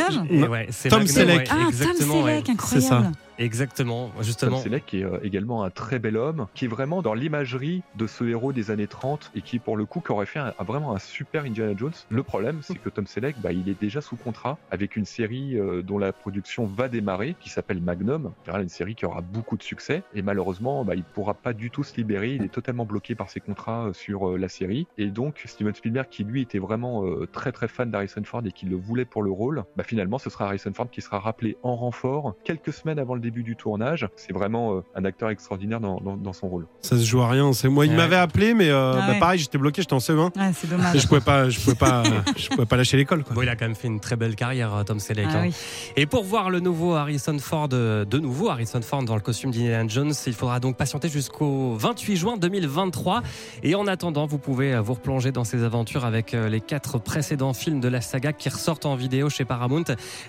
ouais, 0.50 0.68
c'est 0.70 0.88
Tom 0.88 1.00
Magnum, 1.00 1.14
Selleck. 1.14 1.38
ouais, 1.38 1.44
Ah, 1.50 1.54
Tom. 1.64 1.72
Selleck, 1.72 2.46
C'est 2.64 2.80
ça. 2.80 2.96
incroyable. 2.96 3.16
Exactement, 3.38 4.08
Tom 4.14 4.22
justement. 4.22 4.58
Selleck 4.58 4.84
qui 4.86 5.00
est 5.02 5.06
également 5.22 5.62
un 5.64 5.70
très 5.70 5.98
bel 5.98 6.16
homme, 6.16 6.46
qui 6.54 6.64
est 6.64 6.68
vraiment 6.68 7.02
dans 7.02 7.14
l'imagerie 7.14 7.82
de 7.96 8.06
ce 8.06 8.24
héros 8.24 8.52
des 8.52 8.70
années 8.70 8.86
30 8.86 9.30
et 9.34 9.42
qui 9.42 9.58
pour 9.58 9.76
le 9.76 9.84
coup 9.86 10.00
qui 10.00 10.12
aurait 10.12 10.26
fait 10.26 10.38
un- 10.40 10.52
vraiment 10.60 10.94
un 10.94 10.98
super 10.98 11.44
Indiana 11.44 11.72
Jones. 11.76 11.92
Le 12.10 12.22
problème 12.22 12.58
c'est 12.62 12.76
que 12.78 12.88
Tom 12.88 13.06
Selleck, 13.06 13.36
bah, 13.40 13.52
il 13.52 13.68
est 13.68 13.78
déjà 13.80 14.00
sous 14.00 14.16
contrat 14.16 14.58
avec 14.70 14.96
une 14.96 15.04
série 15.04 15.56
euh, 15.58 15.82
dont 15.82 15.98
la 15.98 16.12
production 16.12 16.66
va 16.66 16.88
démarrer, 16.88 17.36
qui 17.40 17.48
s'appelle 17.48 17.80
Magnum, 17.80 18.32
une 18.48 18.68
série 18.68 18.94
qui 18.94 19.06
aura 19.06 19.20
beaucoup 19.20 19.56
de 19.56 19.62
succès 19.62 20.02
et 20.14 20.22
malheureusement 20.22 20.84
bah, 20.84 20.94
il 20.96 21.04
pourra 21.04 21.34
pas 21.34 21.52
du 21.52 21.70
tout 21.70 21.84
se 21.84 21.96
libérer, 21.96 22.34
il 22.34 22.42
est 22.44 22.48
totalement 22.52 22.84
bloqué 22.84 23.14
par 23.14 23.30
ses 23.30 23.40
contrats 23.40 23.86
euh, 23.86 23.92
sur 23.92 24.30
euh, 24.30 24.36
la 24.36 24.48
série 24.48 24.86
et 24.98 25.06
donc 25.06 25.42
Steven 25.46 25.74
Spielberg 25.74 26.08
qui 26.10 26.24
lui 26.24 26.42
était 26.42 26.58
vraiment 26.58 27.04
euh, 27.06 27.26
très 27.30 27.52
très 27.52 27.68
fan 27.68 27.90
d'Harrison 27.90 28.22
Ford 28.24 28.42
et 28.44 28.52
qui 28.52 28.66
le 28.66 28.76
voulait 28.76 29.04
pour 29.04 29.22
le 29.22 29.30
rôle, 29.30 29.64
bah, 29.76 29.84
finalement 29.84 30.18
ce 30.18 30.28
sera 30.28 30.46
Harrison 30.46 30.72
Ford 30.74 30.90
qui 30.90 31.00
sera 31.02 31.20
rappelé 31.20 31.56
en 31.62 31.76
renfort 31.76 32.34
quelques 32.44 32.72
semaines 32.72 32.98
avant 32.98 33.14
le 33.14 33.20
début 33.30 33.42
du 33.42 33.56
tournage. 33.56 34.08
C'est 34.16 34.32
vraiment 34.32 34.74
euh, 34.76 34.80
un 34.94 35.04
acteur 35.04 35.28
extraordinaire 35.30 35.80
dans, 35.80 36.00
dans- 36.00 36.16
dans 36.16 36.32
son 36.32 36.48
rôle. 36.48 36.66
Ça 36.82 36.96
se 36.96 37.04
joue 37.04 37.20
à 37.20 37.28
rien. 37.28 37.52
C'est 37.52 37.68
moi. 37.68 37.84
Il 37.86 37.90
Ouais. 37.90 37.96
m'avait 37.96 38.16
appelé, 38.16 38.54
mais 38.54 38.68
euh, 38.70 38.92
Ah 38.94 39.06
bah, 39.06 39.12
ouais. 39.12 39.18
pareil, 39.18 39.38
j'étais 39.38 39.58
bloqué. 39.58 39.82
J'étais 39.82 39.94
en 39.94 39.98
CE1. 40.00 40.36
Ouais, 40.38 40.52
c'est 40.54 40.68
dommage. 40.70 40.96
Et 40.96 40.98
je 41.00 41.06
pouvais 41.08 41.20
pas, 41.20 41.48
je 41.50 41.58
pouvais 41.60 41.76
pas, 41.76 42.02
je 42.36 42.48
pouvais 42.48 42.66
pas 42.66 42.76
lâcher 42.76 42.96
l'école. 42.96 43.24
Bon, 43.34 43.42
il 43.42 43.48
a 43.48 43.56
quand 43.56 43.66
même 43.66 43.74
fait 43.74 43.88
une 43.88 44.00
très 44.00 44.16
belle 44.16 44.34
carrière, 44.36 44.74
euh, 44.74 44.82
Tom 44.84 44.98
Selleck. 44.98 45.26
Ah 45.30 45.38
hein. 45.38 45.42
oui. 45.48 45.54
Et 45.96 46.06
pour 46.06 46.24
voir 46.24 46.50
le 46.50 46.60
nouveau 46.60 46.94
Harrison 46.94 47.38
Ford, 47.38 47.68
de 47.68 48.18
nouveau 48.18 48.48
Harrison 48.50 48.80
Ford 48.82 49.02
dans 49.02 49.14
le 49.14 49.20
costume 49.20 49.50
d'Indiana 49.50 49.88
Jones, 49.88 50.12
il 50.26 50.32
faudra 50.32 50.60
donc 50.60 50.76
patienter 50.76 51.08
jusqu'au 51.08 51.74
28 51.74 52.16
juin 52.16 52.36
2023. 52.36 53.22
Et 53.62 53.74
en 53.74 53.86
attendant, 53.86 54.26
vous 54.26 54.38
pouvez 54.38 54.78
vous 54.80 54.94
replonger 54.94 55.32
dans 55.32 55.44
ces 55.44 55.62
aventures 55.64 56.04
avec 56.04 56.32
les 56.32 56.60
quatre 56.60 56.98
précédents 56.98 57.52
films 57.52 57.80
de 57.80 57.88
la 57.88 58.00
saga 58.00 58.32
qui 58.32 58.48
ressortent 58.48 58.86
en 58.86 58.94
vidéo 58.96 59.28
chez 59.28 59.44
Paramount. 59.44 59.84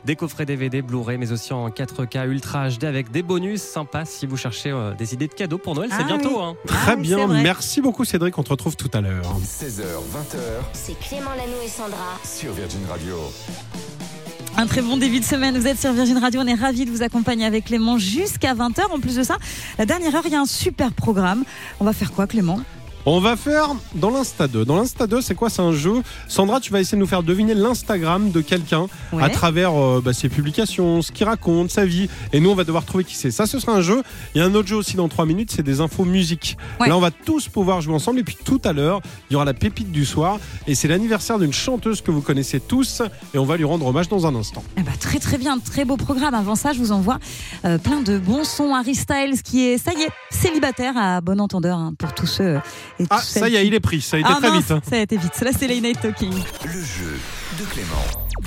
Des 0.05 0.15
coffrets 0.15 0.45
DVD, 0.45 0.81
Blu-ray, 0.81 1.17
mais 1.17 1.31
aussi 1.31 1.53
en 1.53 1.69
4K 1.69 2.27
Ultra 2.27 2.69
HD 2.69 2.85
avec 2.89 3.11
des 3.11 3.23
bonus 3.23 3.61
sympas 3.61 4.03
si 4.05 4.25
vous 4.25 4.35
cherchez 4.35 4.69
euh, 4.71 4.93
des 4.93 5.13
idées 5.13 5.27
de 5.27 5.33
cadeaux 5.33 5.57
pour 5.57 5.75
Noël. 5.75 5.89
C'est 5.91 6.01
Ah 6.03 6.07
bientôt. 6.07 6.37
oui. 6.39 6.43
hein. 6.43 6.55
Très 6.67 6.91
Ah 6.91 6.95
oui, 6.97 7.01
bien. 7.03 7.27
Merci 7.27 7.79
beaucoup, 7.81 8.03
Cédric. 8.03 8.37
On 8.37 8.43
te 8.43 8.49
retrouve 8.49 8.75
tout 8.75 8.89
à 8.93 8.99
l'heure. 9.01 9.23
16h, 9.41 9.81
20h 9.83 10.37
C'est 10.73 10.99
Clément 10.99 11.31
Lanoux 11.31 11.61
et 11.63 11.69
Sandra. 11.69 12.17
sur 12.25 12.51
Virgin 12.53 12.81
Radio. 12.89 13.15
Un 14.57 14.65
très 14.67 14.81
bon 14.81 14.97
début 14.97 15.19
de 15.21 15.25
semaine. 15.25 15.57
Vous 15.57 15.67
êtes 15.67 15.79
sur 15.79 15.93
Virgin 15.93 16.17
Radio. 16.17 16.41
On 16.43 16.47
est 16.47 16.53
ravis 16.55 16.83
de 16.85 16.91
vous 16.91 17.01
accompagner 17.03 17.45
avec 17.45 17.65
Clément 17.65 17.97
jusqu'à 17.97 18.53
20h. 18.55 18.91
En 18.91 18.99
plus 18.99 19.15
de 19.15 19.23
ça, 19.23 19.37
la 19.77 19.85
dernière 19.85 20.13
heure, 20.15 20.23
il 20.25 20.33
y 20.33 20.35
a 20.35 20.41
un 20.41 20.45
super 20.45 20.91
programme. 20.91 21.45
On 21.79 21.85
va 21.85 21.93
faire 21.93 22.11
quoi, 22.11 22.27
Clément? 22.27 22.59
On 23.05 23.21
va 23.21 23.35
faire 23.37 23.69
dans 23.95 24.09
l'Insta 24.11 24.47
2. 24.47 24.65
Dans 24.65 24.75
l'Insta 24.75 25.07
2, 25.07 25.21
c'est 25.21 25.33
quoi? 25.33 25.49
C'est 25.49 25.61
un 25.61 25.71
jeu. 25.71 26.03
Sandra, 26.27 26.59
tu 26.59 26.71
vas 26.71 26.79
essayer 26.81 26.95
de 26.97 26.99
nous 27.01 27.07
faire 27.07 27.23
deviner 27.23 27.53
l'Instagram 27.55 28.29
de 28.29 28.41
quelqu'un 28.41 28.87
Ouais. 29.13 29.23
à 29.23 29.29
travers 29.29 29.73
euh, 29.73 30.01
bah, 30.03 30.13
ses 30.13 30.29
publications, 30.29 31.01
ce 31.01 31.11
qu'il 31.11 31.25
raconte, 31.25 31.71
sa 31.71 31.85
vie. 31.85 32.07
Et 32.33 32.39
nous, 32.39 32.51
on 32.51 32.55
va 32.55 32.63
devoir 32.65 32.85
trouver 32.85 33.03
qui 33.05 33.15
c'est. 33.15 33.31
Ça, 33.31 33.47
ce 33.47 33.57
sera 33.59 33.71
un 33.71 33.81
jeu. 33.81 34.03
Il 34.35 34.39
y 34.39 34.41
a 34.41 34.45
un 34.45 34.53
autre 34.53 34.67
jeu 34.67 34.75
aussi 34.75 34.95
dans 34.95 35.07
3 35.07 35.25
minutes, 35.25 35.49
c'est 35.51 35.63
des 35.63 35.81
infos 35.81 36.03
musique. 36.05 36.57
Ouais. 36.79 36.89
Là, 36.89 36.97
on 36.97 36.99
va 36.99 37.09
tous 37.09 37.47
pouvoir 37.47 37.81
jouer 37.81 37.95
ensemble. 37.95 38.19
Et 38.19 38.23
puis 38.23 38.37
tout 38.43 38.61
à 38.63 38.73
l'heure, 38.73 39.01
il 39.29 39.33
y 39.33 39.35
aura 39.37 39.45
la 39.45 39.53
pépite 39.55 39.91
du 39.91 40.05
soir. 40.05 40.37
Et 40.67 40.75
c'est 40.75 40.87
l'anniversaire 40.87 41.39
d'une 41.39 41.53
chanteuse 41.53 42.01
que 42.01 42.11
vous 42.11 42.21
connaissez 42.21 42.59
tous. 42.59 43.01
Et 43.33 43.39
on 43.39 43.45
va 43.45 43.57
lui 43.57 43.65
rendre 43.65 43.87
hommage 43.87 44.09
dans 44.09 44.27
un 44.27 44.35
instant. 44.35 44.63
Eh 44.77 44.83
ben, 44.83 44.93
très 44.99 45.19
très 45.19 45.37
bien, 45.39 45.57
très 45.57 45.85
beau 45.85 45.97
programme. 45.97 46.35
Avant 46.35 46.55
ça, 46.55 46.73
je 46.73 46.79
vous 46.79 46.91
envoie 46.91 47.17
euh, 47.65 47.77
plein 47.79 48.01
de 48.01 48.19
bons 48.19 48.43
sons. 48.43 48.75
Harry 48.75 48.93
Styles 48.95 49.41
qui 49.41 49.65
est, 49.65 49.77
ça 49.79 49.93
y 49.93 50.01
est, 50.03 50.09
célibataire 50.29 50.95
à 50.97 51.21
bon 51.21 51.39
entendeur 51.39 51.77
hein, 51.77 51.93
pour 51.97 52.13
tous 52.13 52.27
ceux 52.27 52.59
et 52.99 53.05
Ah, 53.09 53.19
ça 53.21 53.47
y 53.49 53.55
est, 53.55 53.65
il 53.67 53.73
est 53.73 53.79
pris. 53.79 54.01
Ça 54.01 54.17
a 54.17 54.19
été 54.19 54.29
Ah 54.31 54.37
très 54.39 54.51
vite. 54.57 54.71
hein. 54.71 54.81
Ça 54.87 54.95
a 54.95 54.99
été 54.99 55.17
vite. 55.17 55.31
Là, 55.41 55.51
c'est 55.57 55.67
Late 55.67 55.81
Night 55.81 56.01
Talking. 56.01 56.33
Le 56.65 56.71
jeu 56.71 57.17
de 57.59 57.65
Clément. 57.65 57.87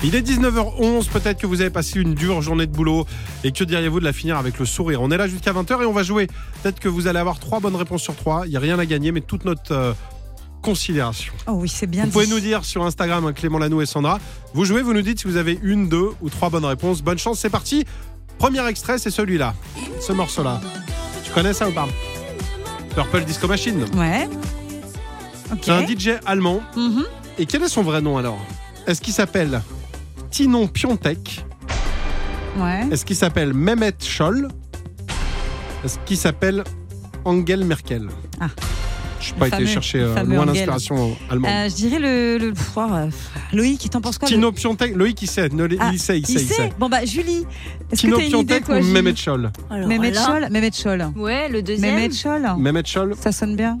Il 0.03 0.15
est 0.15 0.21
19h11, 0.21 1.07
peut-être 1.09 1.39
que 1.39 1.45
vous 1.47 1.61
avez 1.61 1.69
passé 1.69 1.99
une 1.99 2.13
dure 2.15 2.41
journée 2.41 2.65
de 2.65 2.71
boulot 2.71 3.05
et 3.43 3.51
que 3.51 3.63
diriez-vous 3.63 3.99
de 3.99 4.05
la 4.05 4.13
finir 4.13 4.37
avec 4.37 4.57
le 4.59 4.65
sourire? 4.65 5.01
On 5.01 5.11
est 5.11 5.17
là 5.17 5.27
jusqu'à 5.27 5.53
20h 5.53 5.81
et 5.83 5.85
on 5.85 5.93
va 5.93 6.03
jouer. 6.03 6.27
Peut-être 6.61 6.79
que 6.79 6.89
vous 6.89 7.07
allez 7.07 7.19
avoir 7.19 7.39
trois 7.39 7.59
bonnes 7.59 7.75
réponses 7.75 8.01
sur 8.01 8.15
trois. 8.15 8.43
Il 8.45 8.49
n'y 8.49 8.57
a 8.57 8.59
rien 8.59 8.79
à 8.79 8.85
gagner, 8.85 9.11
mais 9.11 9.21
toute 9.21 9.45
notre 9.45 9.71
euh, 9.71 9.93
considération. 10.61 11.31
Oh 11.47 11.51
oui, 11.53 11.69
c'est 11.69 11.85
bien 11.87 12.05
Vous 12.05 12.11
pouvez 12.11 12.27
nous 12.27 12.39
dire 12.39 12.65
sur 12.65 12.83
Instagram, 12.83 13.25
hein, 13.25 13.33
Clément 13.33 13.59
Lanou 13.59 13.81
et 13.81 13.85
Sandra. 13.85 14.19
Vous 14.53 14.65
jouez, 14.65 14.81
vous 14.81 14.93
nous 14.93 15.01
dites 15.03 15.19
si 15.19 15.27
vous 15.27 15.37
avez 15.37 15.59
une, 15.61 15.87
deux 15.89 16.09
ou 16.21 16.29
trois 16.29 16.49
bonnes 16.49 16.65
réponses. 16.65 17.01
Bonne 17.01 17.19
chance, 17.19 17.39
c'est 17.39 17.49
parti. 17.51 17.85
Premier 18.39 18.65
extrait, 18.67 18.97
c'est 18.97 19.11
celui-là. 19.11 19.53
Ce 20.01 20.11
morceau-là. 20.11 20.59
Tu 21.23 21.31
connais 21.31 21.53
ça 21.53 21.69
ou 21.69 21.71
pas? 21.71 21.87
Purple 22.93 23.25
Disco 23.25 23.47
Machine. 23.47 23.85
Ouais. 23.95 24.29
C'est 25.61 25.71
un 25.71 25.85
DJ 25.85 26.19
allemand. 26.25 26.61
Mhm. 26.75 27.03
Et 27.39 27.45
quel 27.45 27.63
est 27.63 27.67
son 27.69 27.81
vrai 27.81 28.01
nom 28.01 28.17
alors? 28.17 28.39
Est-ce 28.85 29.01
qu'il 29.01 29.13
s'appelle 29.13 29.61
Tinon 30.29 30.67
Piontek? 30.67 31.43
Ouais. 32.57 32.87
Est-ce 32.91 33.03
qu'il 33.05 33.15
s'appelle 33.15 33.53
Mehmet 33.53 33.93
Scholl? 33.99 34.47
Est-ce 35.83 35.97
qu'il 36.05 36.17
s'appelle 36.17 36.63
Angel 37.25 37.65
Merkel? 37.65 38.09
Ah. 38.39 38.47
Je 39.23 39.33
n'ai 39.33 39.39
pas 39.39 39.47
fameux- 39.49 39.63
été 39.63 39.71
chercher 39.73 39.99
euh, 39.99 40.13
loin 40.23 40.39
Engel. 40.39 40.45
l'inspiration 40.67 41.15
allemande. 41.29 41.51
Euh, 41.51 41.69
je 41.69 41.75
dirais 41.75 41.99
le. 41.99 42.37
le 42.37 42.51
pff, 42.53 42.71
oh, 42.75 42.81
Loïc, 43.55 43.89
t'en 43.89 44.01
penses 44.01 44.17
quoi 44.17 44.27
le- 44.27 44.35
Tino 44.35 44.51
Piontek, 44.51 44.95
Loïc 44.95 45.21
il 45.21 45.27
sait, 45.29 45.49
ne- 45.49 45.67
Ah, 45.79 45.89
il 45.93 45.99
sait, 45.99 46.17
il 46.19 46.21
Il 46.21 46.25
sait, 46.27 46.33
il 46.33 46.47
sait 46.47 46.53
sait. 46.53 46.73
Bon 46.77 46.89
bah 46.89 47.05
Julie, 47.05 47.45
est-ce 47.91 48.01
que 48.01 48.07
Tino 48.07 48.17
Piontek 48.17 48.67
ou 48.69 48.73
Mehmet 48.83 49.15
Scholl 49.15 49.51
Mehmet 49.71 50.13
Scholl 50.13 50.47
Mehmet 50.51 50.71
Scholl. 50.73 51.07
Ouais, 51.15 51.47
le 51.49 51.61
deuxième. 51.61 51.95
Mehmet 51.95 52.11
Scholl 52.11 52.47
Mehmet 52.57 52.83
Scholl, 52.85 53.15
Ça 53.19 53.31
sonne 53.31 53.55
bien 53.55 53.79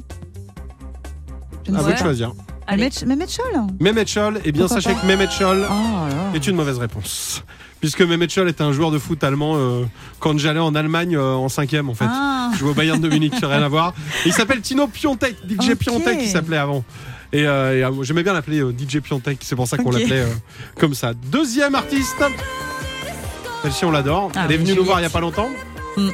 Je 1.65 1.71
ne 1.71 1.77
à 1.77 1.81
vous 1.81 1.91
de 1.91 1.97
choisir. 1.97 2.33
Allez. 2.67 2.89
Mehmet, 3.05 3.27
Scholl 3.27 3.67
Mehmet 3.79 4.05
Scholl, 4.05 4.41
eh 4.43 4.51
bien 4.51 4.65
Pourquoi 4.67 4.81
sachez 4.81 4.95
que 4.99 5.05
Mehmet 5.05 5.29
Scholl 5.29 5.65
Oh 5.69 6.35
est 6.35 6.47
une 6.47 6.55
mauvaise 6.55 6.77
réponse. 6.77 7.43
Puisque 7.79 8.01
Mehmet 8.01 8.29
Scholl 8.29 8.49
était 8.49 8.63
un 8.63 8.71
joueur 8.71 8.91
de 8.91 8.97
foot 8.97 9.23
allemand 9.23 9.55
euh, 9.55 9.83
quand 10.19 10.37
j'allais 10.37 10.59
en 10.59 10.73
Allemagne 10.73 11.15
euh, 11.15 11.33
en 11.33 11.49
cinquième 11.49 11.89
en 11.89 11.93
fait. 11.93 12.05
Ah, 12.07 12.51
Je 12.53 12.59
joue 12.59 12.69
au 12.69 12.73
Bayern 12.73 12.99
de 13.01 13.09
Munich, 13.09 13.33
rien 13.41 13.61
à 13.61 13.67
voir. 13.67 13.93
Il 14.25 14.33
s'appelle 14.33 14.61
Tino 14.61 14.87
Piontek, 14.87 15.35
DJ. 15.47 15.75
Piontek 15.75 16.19
il 16.21 16.29
s'appelait 16.29 16.57
avant. 16.57 16.83
Et, 17.33 17.45
euh, 17.47 17.89
et, 17.89 18.03
j'aimais 18.03 18.23
bien 18.23 18.33
l'appeler 18.33 18.61
DJ 18.61 18.99
Piontek, 18.99 19.39
c'est 19.41 19.55
pour 19.55 19.67
ça 19.67 19.77
qu'on 19.77 19.91
l'appelait 19.91 20.25
comme 20.79 20.93
ça. 20.93 21.13
Deuxième 21.13 21.75
artiste, 21.75 22.23
celle-ci 23.63 23.85
on 23.85 23.91
l'adore. 23.91 24.31
Ah 24.35 24.43
Elle 24.45 24.53
est 24.53 24.57
venue 24.57 24.75
nous 24.75 24.85
voir 24.85 24.99
il 24.99 25.03
y 25.03 25.07
a 25.07 25.09
pas 25.09 25.19
longtemps. 25.19 25.49
Mm. 25.97 26.09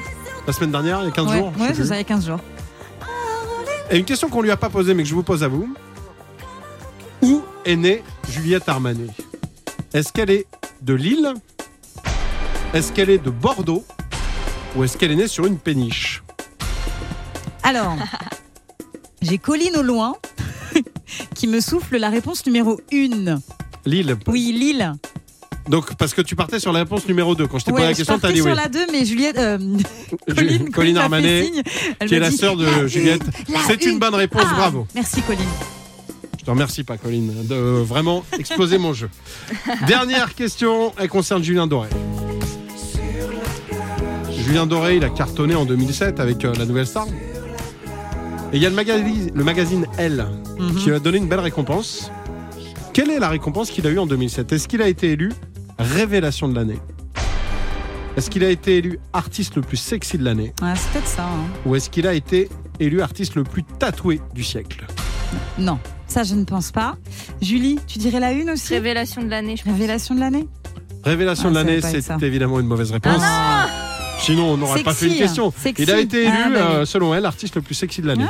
La 0.47 0.53
semaine 0.53 0.71
dernière, 0.71 1.01
il 1.01 1.05
y 1.05 1.07
a 1.09 1.11
15 1.11 1.27
ouais, 1.27 1.37
jours. 1.37 1.53
ouais 1.59 1.73
c'est 1.75 1.85
ça, 1.85 1.95
il 1.95 1.99
y 1.99 2.01
a 2.01 2.05
15 2.05 2.25
jours. 2.25 2.39
Et 3.91 3.97
une 3.97 4.05
question 4.05 4.29
qu'on 4.29 4.41
lui 4.41 4.51
a 4.51 4.57
pas 4.57 4.69
posée 4.69 4.93
mais 4.93 5.03
que 5.03 5.09
je 5.09 5.13
vous 5.13 5.23
pose 5.23 5.43
à 5.43 5.47
vous. 5.47 5.71
Est 7.65 7.75
née 7.75 8.01
Juliette 8.29 8.67
Armanet 8.69 9.09
Est-ce 9.93 10.11
qu'elle 10.13 10.29
est 10.29 10.45
de 10.81 10.93
Lille? 10.93 11.33
Est-ce 12.73 12.91
qu'elle 12.91 13.09
est 13.09 13.17
de 13.23 13.29
Bordeaux? 13.29 13.83
Ou 14.75 14.83
est-ce 14.83 14.97
qu'elle 14.97 15.11
est 15.11 15.15
née 15.15 15.27
sur 15.27 15.45
une 15.45 15.57
péniche? 15.57 16.23
Alors, 17.63 17.95
j'ai 19.21 19.37
Colline 19.37 19.75
au 19.77 19.81
loin 19.81 20.15
qui 21.35 21.47
me 21.47 21.59
souffle 21.59 21.97
la 21.97 22.09
réponse 22.09 22.45
numéro 22.45 22.79
1. 22.93 23.39
Lille. 23.85 24.15
Oui, 24.27 24.51
Lille. 24.57 24.93
Donc, 25.67 25.93
parce 25.95 26.13
que 26.13 26.21
tu 26.21 26.35
partais 26.35 26.59
sur 26.59 26.71
la 26.71 26.79
réponse 26.79 27.07
numéro 27.07 27.35
2. 27.35 27.45
Quand 27.47 27.59
je 27.59 27.65
t'ai 27.65 27.71
posé 27.71 27.83
Ouais, 27.83 27.87
la 27.89 27.93
je 27.93 27.97
question, 27.97 28.15
t'as 28.15 28.21
partais 28.21 28.35
dit 28.35 28.41
sur 28.41 28.51
oui. 28.51 28.55
la 28.57 28.69
2, 28.69 28.79
mais 28.91 29.05
Juliette. 29.05 29.37
euh, 29.37 29.57
Colline, 30.35 30.71
Colline 30.71 30.97
Armanet, 30.97 31.45
signe. 31.45 31.61
Qui 32.07 32.15
est 32.15 32.19
la 32.19 32.31
sœur 32.31 32.55
de 32.55 32.65
la 32.65 32.87
Juliette. 32.87 33.21
C'est 33.67 33.85
une 33.85 33.99
bonne 33.99 34.15
réponse, 34.15 34.43
Ah, 34.47 34.53
bravo. 34.55 34.87
Merci 34.95 35.21
Colline. 35.21 35.45
Te 36.49 36.51
remercie 36.51 36.83
pas, 36.83 36.97
Colline, 36.97 37.31
de 37.47 37.53
vraiment 37.53 38.25
exploser 38.39 38.79
mon 38.79 38.91
jeu. 38.91 39.07
Dernière 39.85 40.33
question, 40.33 40.93
elle 40.97 41.07
concerne 41.07 41.43
Julien 41.43 41.67
Doré. 41.67 41.89
Julien 44.35 44.65
Doré, 44.65 44.95
il 44.95 45.03
a 45.03 45.09
cartonné 45.11 45.53
en 45.53 45.65
2007 45.65 46.19
avec 46.19 46.43
euh, 46.43 46.53
la 46.57 46.65
Nouvelle 46.65 46.87
Star. 46.87 47.05
Et 48.51 48.55
il 48.57 48.63
y 48.63 48.65
a 48.65 48.69
le 48.71 48.75
magazine, 48.75 49.29
le 49.31 49.43
magazine 49.43 49.85
Elle 49.99 50.25
Mhm. 50.57 50.75
qui 50.77 50.85
lui 50.87 50.95
a 50.95 50.99
donné 50.99 51.19
une 51.19 51.27
belle 51.27 51.39
récompense. 51.39 52.11
Quelle 52.93 53.11
est 53.11 53.19
la 53.19 53.29
récompense 53.29 53.69
qu'il 53.69 53.85
a 53.85 53.91
eue 53.91 53.99
en 53.99 54.07
2007 54.07 54.51
Est-ce 54.51 54.67
qu'il 54.67 54.81
a 54.81 54.87
été 54.87 55.11
élu 55.11 55.31
révélation 55.77 56.47
de 56.49 56.55
l'année 56.55 56.79
Est-ce 58.17 58.31
qu'il 58.31 58.43
a 58.43 58.49
été 58.49 58.77
élu 58.77 58.99
artiste 59.13 59.55
le 59.55 59.61
plus 59.61 59.77
sexy 59.77 60.17
de 60.17 60.23
l'année? 60.23 60.51
Ouais, 60.63 60.73
c'est 60.75 60.89
peut-être 60.93 61.07
ça. 61.09 61.25
hein. 61.25 61.45
Ou 61.67 61.75
est-ce 61.75 61.91
qu'il 61.91 62.07
a 62.07 62.13
été 62.15 62.49
élu 62.79 63.03
artiste 63.03 63.35
le 63.35 63.43
plus 63.43 63.61
tatoué 63.63 64.19
du 64.33 64.43
siècle? 64.43 64.87
Non, 65.59 65.77
ça 66.09 66.23
je 66.23 66.35
ne 66.35 66.43
pense 66.43 66.71
pas. 66.71 66.97
Julie, 67.41 67.79
tu 67.87 67.97
dirais 67.99 68.19
la 68.19 68.31
une 68.33 68.49
aussi? 68.49 68.73
Révélation 68.73 69.21
de 69.23 69.29
l'année, 69.29 69.55
je 69.57 69.63
pense. 69.63 69.73
Révélation 69.73 70.15
de 70.15 70.19
l'année? 70.19 70.47
Révélation 71.03 71.45
Ah, 71.45 71.49
de 71.51 71.55
ça 71.55 71.63
l'année, 71.63 72.01
c'est 72.01 72.23
évidemment 72.23 72.59
une 72.59 72.67
mauvaise 72.67 72.91
réponse. 72.91 73.21
Sinon, 74.19 74.51
on 74.51 74.57
n'aurait 74.57 74.83
pas 74.83 74.93
fait 74.93 75.07
une 75.07 75.15
question. 75.15 75.53
sexy. 75.57 75.83
Il 75.83 75.91
a 75.91 75.99
été 75.99 76.23
élu, 76.23 76.31
Ah, 76.33 76.49
bah 76.49 76.55
oui. 76.71 76.75
euh, 76.75 76.85
selon 76.85 77.13
elle, 77.15 77.23
l'artiste 77.23 77.55
le 77.55 77.61
plus 77.61 77.73
sexy 77.75 78.01
de 78.01 78.07
l'année. 78.07 78.25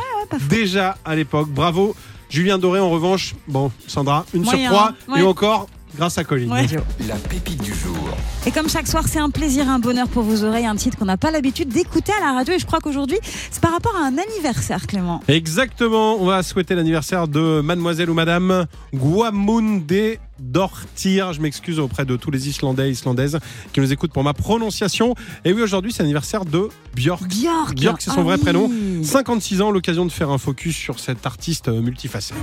Déjà 0.50 0.98
à 1.04 1.16
l'époque. 1.16 1.50
Bravo. 1.50 1.96
Julien 2.30 2.60
Doré, 2.60 2.80
en 2.80 2.92
revanche, 2.92 3.34
bon, 3.48 3.72
Sandra, 3.88 4.24
une 4.36 4.44
Moyen, 4.44 4.60
sur 4.70 4.70
trois. 4.70 4.94
ouais. 5.08 5.22
Et 5.22 5.24
encore, 5.24 5.68
grâce 5.96 6.18
à 6.18 6.24
Colline. 6.24 6.52
Ouais. 6.52 6.66
La 7.08 7.16
pépite 7.16 7.62
du 7.62 7.74
jour. 7.74 7.98
Et 8.46 8.52
comme 8.52 8.70
chaque 8.70 8.88
soir, 8.88 9.06
c'est 9.08 9.20
un 9.20 9.30
plaisir, 9.30 9.70
un 9.70 9.80
bonheur 9.80 10.08
pour 10.08 10.24
vos 10.24 10.44
oreilles, 10.44 10.66
un 10.66 10.76
titre 10.76 10.98
qu'on 10.98 11.06
n'a 11.06 11.18
pas 11.18 11.32
l'habitude 11.32 11.70
d'écouter 11.70 12.12
à 12.18 12.26
la 12.26 12.34
radio. 12.34 12.54
Et 12.54 12.60
je 12.60 12.66
crois 12.66 12.80
qu'aujourd'hui, 12.80 13.18
c'est 13.52 13.62
par 13.62 13.72
rapport 13.72 13.96
à 13.96 14.06
un 14.06 14.18
anniversaire, 14.18 14.88
Clément. 14.88 15.22
Exactement. 15.28 16.16
On 16.22 16.26
va 16.26 16.44
souhaiter 16.44 16.76
l'anniversaire 16.76 17.28
de 17.28 17.62
mademoiselle 17.62 18.10
ou 18.10 18.14
madame 18.14 18.66
Guamunde 18.94 19.92
Dortir. 20.40 21.34
Je 21.34 21.42
m'excuse 21.42 21.80
auprès 21.80 22.06
de 22.06 22.16
tous 22.16 22.32
les 22.32 22.48
Islandais 22.48 22.88
et 22.88 22.92
Islandaises 22.92 23.40
qui 23.74 23.82
nous 23.82 23.92
écoutent 23.92 24.14
pour 24.14 24.24
ma 24.24 24.34
prononciation. 24.34 25.16
Et 25.44 25.52
oui, 25.54 25.62
aujourd'hui, 25.62 25.92
c'est 25.92 26.04
l'anniversaire 26.04 26.46
de 26.46 26.70
Björk. 26.96 27.28
Björk. 27.28 27.76
Björk, 27.76 28.02
c'est 28.02 28.12
son 28.12 28.22
Ah 28.22 28.24
vrai 28.24 28.36
oui. 28.36 28.42
prénom. 28.42 28.72
56 29.04 29.62
ans, 29.62 29.72
l'occasion 29.72 30.06
de 30.06 30.12
faire 30.12 30.30
un 30.30 30.38
focus 30.38 30.76
sur 30.78 31.00
cette 31.00 31.26
artiste 31.26 31.68
multifacette. 31.68 32.38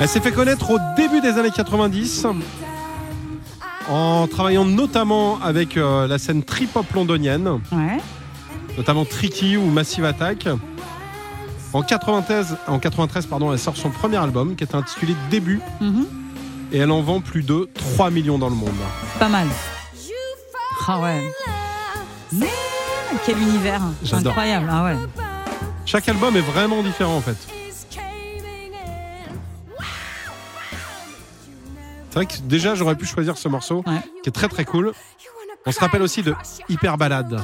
Elle 0.00 0.08
s'est 0.08 0.20
fait 0.20 0.32
connaître 0.32 0.70
au 0.70 0.78
début 0.96 1.20
des 1.20 1.38
années 1.38 1.50
90 1.54 2.26
en 3.90 4.26
travaillant 4.28 4.64
notamment 4.64 5.40
avec 5.42 5.76
euh, 5.76 6.06
la 6.06 6.18
scène 6.18 6.42
trip-hop 6.42 6.86
londonienne, 6.94 7.48
Ouais. 7.72 7.98
notamment 8.76 9.04
Tricky 9.04 9.56
ou 9.56 9.64
Massive 9.70 10.04
Attack. 10.04 10.46
En 11.72 11.82
93, 11.82 12.56
en 12.66 12.78
93 12.78 13.26
pardon, 13.26 13.52
elle 13.52 13.58
sort 13.58 13.76
son 13.76 13.90
premier 13.90 14.16
album 14.18 14.56
qui 14.56 14.64
est 14.64 14.74
intitulé 14.74 15.14
Début 15.30 15.60
Mhm. 15.80 16.06
et 16.72 16.78
elle 16.78 16.90
en 16.90 17.02
vend 17.02 17.20
plus 17.20 17.42
de 17.42 17.68
3 17.74 18.10
millions 18.10 18.38
dans 18.38 18.48
le 18.50 18.54
monde. 18.56 18.70
Pas 19.18 19.28
mal. 19.28 19.46
Ah 20.86 21.00
ouais. 21.00 21.22
Quel 23.26 23.38
univers. 23.38 23.82
Incroyable. 24.12 24.68
Ah 24.70 24.84
ouais. 24.84 24.96
Chaque 25.86 26.08
album 26.08 26.36
est 26.36 26.40
vraiment 26.40 26.82
différent 26.82 27.16
en 27.16 27.20
fait. 27.20 27.36
C'est 32.10 32.14
vrai 32.14 32.26
que 32.26 32.38
déjà 32.44 32.74
j'aurais 32.74 32.96
pu 32.96 33.06
choisir 33.06 33.36
ce 33.36 33.48
morceau 33.48 33.82
Ouais. 33.86 34.00
qui 34.22 34.28
est 34.28 34.32
très 34.32 34.48
très 34.48 34.64
cool. 34.64 34.92
On 35.66 35.72
se 35.72 35.80
rappelle 35.80 36.02
aussi 36.02 36.22
de 36.22 36.34
Hyper 36.68 36.96
Balade. 36.96 37.40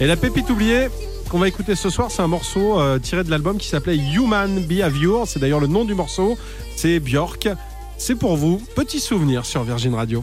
Et 0.00 0.06
la 0.06 0.16
pépite 0.16 0.48
oubliée 0.50 0.88
qu'on 1.28 1.38
va 1.38 1.48
écouter 1.48 1.74
ce 1.74 1.90
soir, 1.90 2.10
c'est 2.10 2.22
un 2.22 2.28
morceau 2.28 2.78
euh, 2.80 2.98
tiré 2.98 3.24
de 3.24 3.30
l'album 3.30 3.58
qui 3.58 3.68
s'appelait 3.68 3.96
Human 3.96 4.60
Behavior. 4.64 5.26
C'est 5.26 5.40
d'ailleurs 5.40 5.60
le 5.60 5.66
nom 5.66 5.84
du 5.84 5.94
morceau. 5.94 6.38
C'est 6.76 7.00
Björk. 7.00 7.48
C'est 7.98 8.14
pour 8.14 8.36
vous. 8.36 8.62
Petit 8.76 9.00
souvenir 9.00 9.44
sur 9.44 9.64
Virgin 9.64 9.94
Radio. 9.94 10.22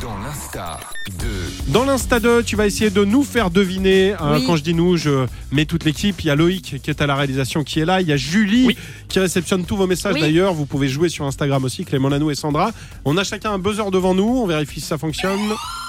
Dans 0.00 0.16
l'Insta 0.18 0.80
de 1.18 1.72
Dans 1.72 1.84
l'Insta 1.84 2.20
2, 2.20 2.42
tu 2.42 2.56
vas 2.56 2.66
essayer 2.66 2.90
de 2.90 3.04
nous 3.04 3.22
faire 3.22 3.50
deviner. 3.50 4.12
hein, 4.14 4.36
Oui. 4.38 4.44
Quand 4.46 4.56
je 4.56 4.62
dis 4.62 4.74
nous, 4.74 4.96
je 4.96 5.26
mets 5.52 5.66
toute 5.66 5.84
l'équipe. 5.84 6.20
Il 6.22 6.26
y 6.26 6.30
a 6.30 6.34
Loïc 6.36 6.80
qui 6.82 6.90
est 6.90 7.02
à 7.02 7.06
la 7.06 7.14
réalisation 7.14 7.64
qui 7.64 7.80
est 7.80 7.84
là. 7.84 8.00
Il 8.00 8.08
y 8.08 8.12
a 8.12 8.16
Julie 8.16 8.66
Oui. 8.68 8.78
qui 9.08 9.18
réceptionne 9.18 9.64
tous 9.64 9.76
vos 9.76 9.86
messages 9.86 10.14
Oui. 10.14 10.20
d'ailleurs. 10.20 10.54
Vous 10.54 10.66
pouvez 10.66 10.88
jouer 10.88 11.08
sur 11.08 11.24
Instagram 11.26 11.64
aussi, 11.64 11.84
Clément 11.84 12.08
Lanou 12.08 12.30
et 12.30 12.34
Sandra. 12.34 12.72
On 13.04 13.16
a 13.16 13.24
chacun 13.24 13.52
un 13.52 13.58
buzzer 13.58 13.90
devant 13.90 14.14
nous. 14.14 14.28
On 14.28 14.46
vérifie 14.46 14.80
si 14.80 14.86
ça 14.86 14.98
fonctionne. 14.98 15.40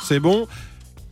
C'est 0.08 0.20
bon. 0.20 0.48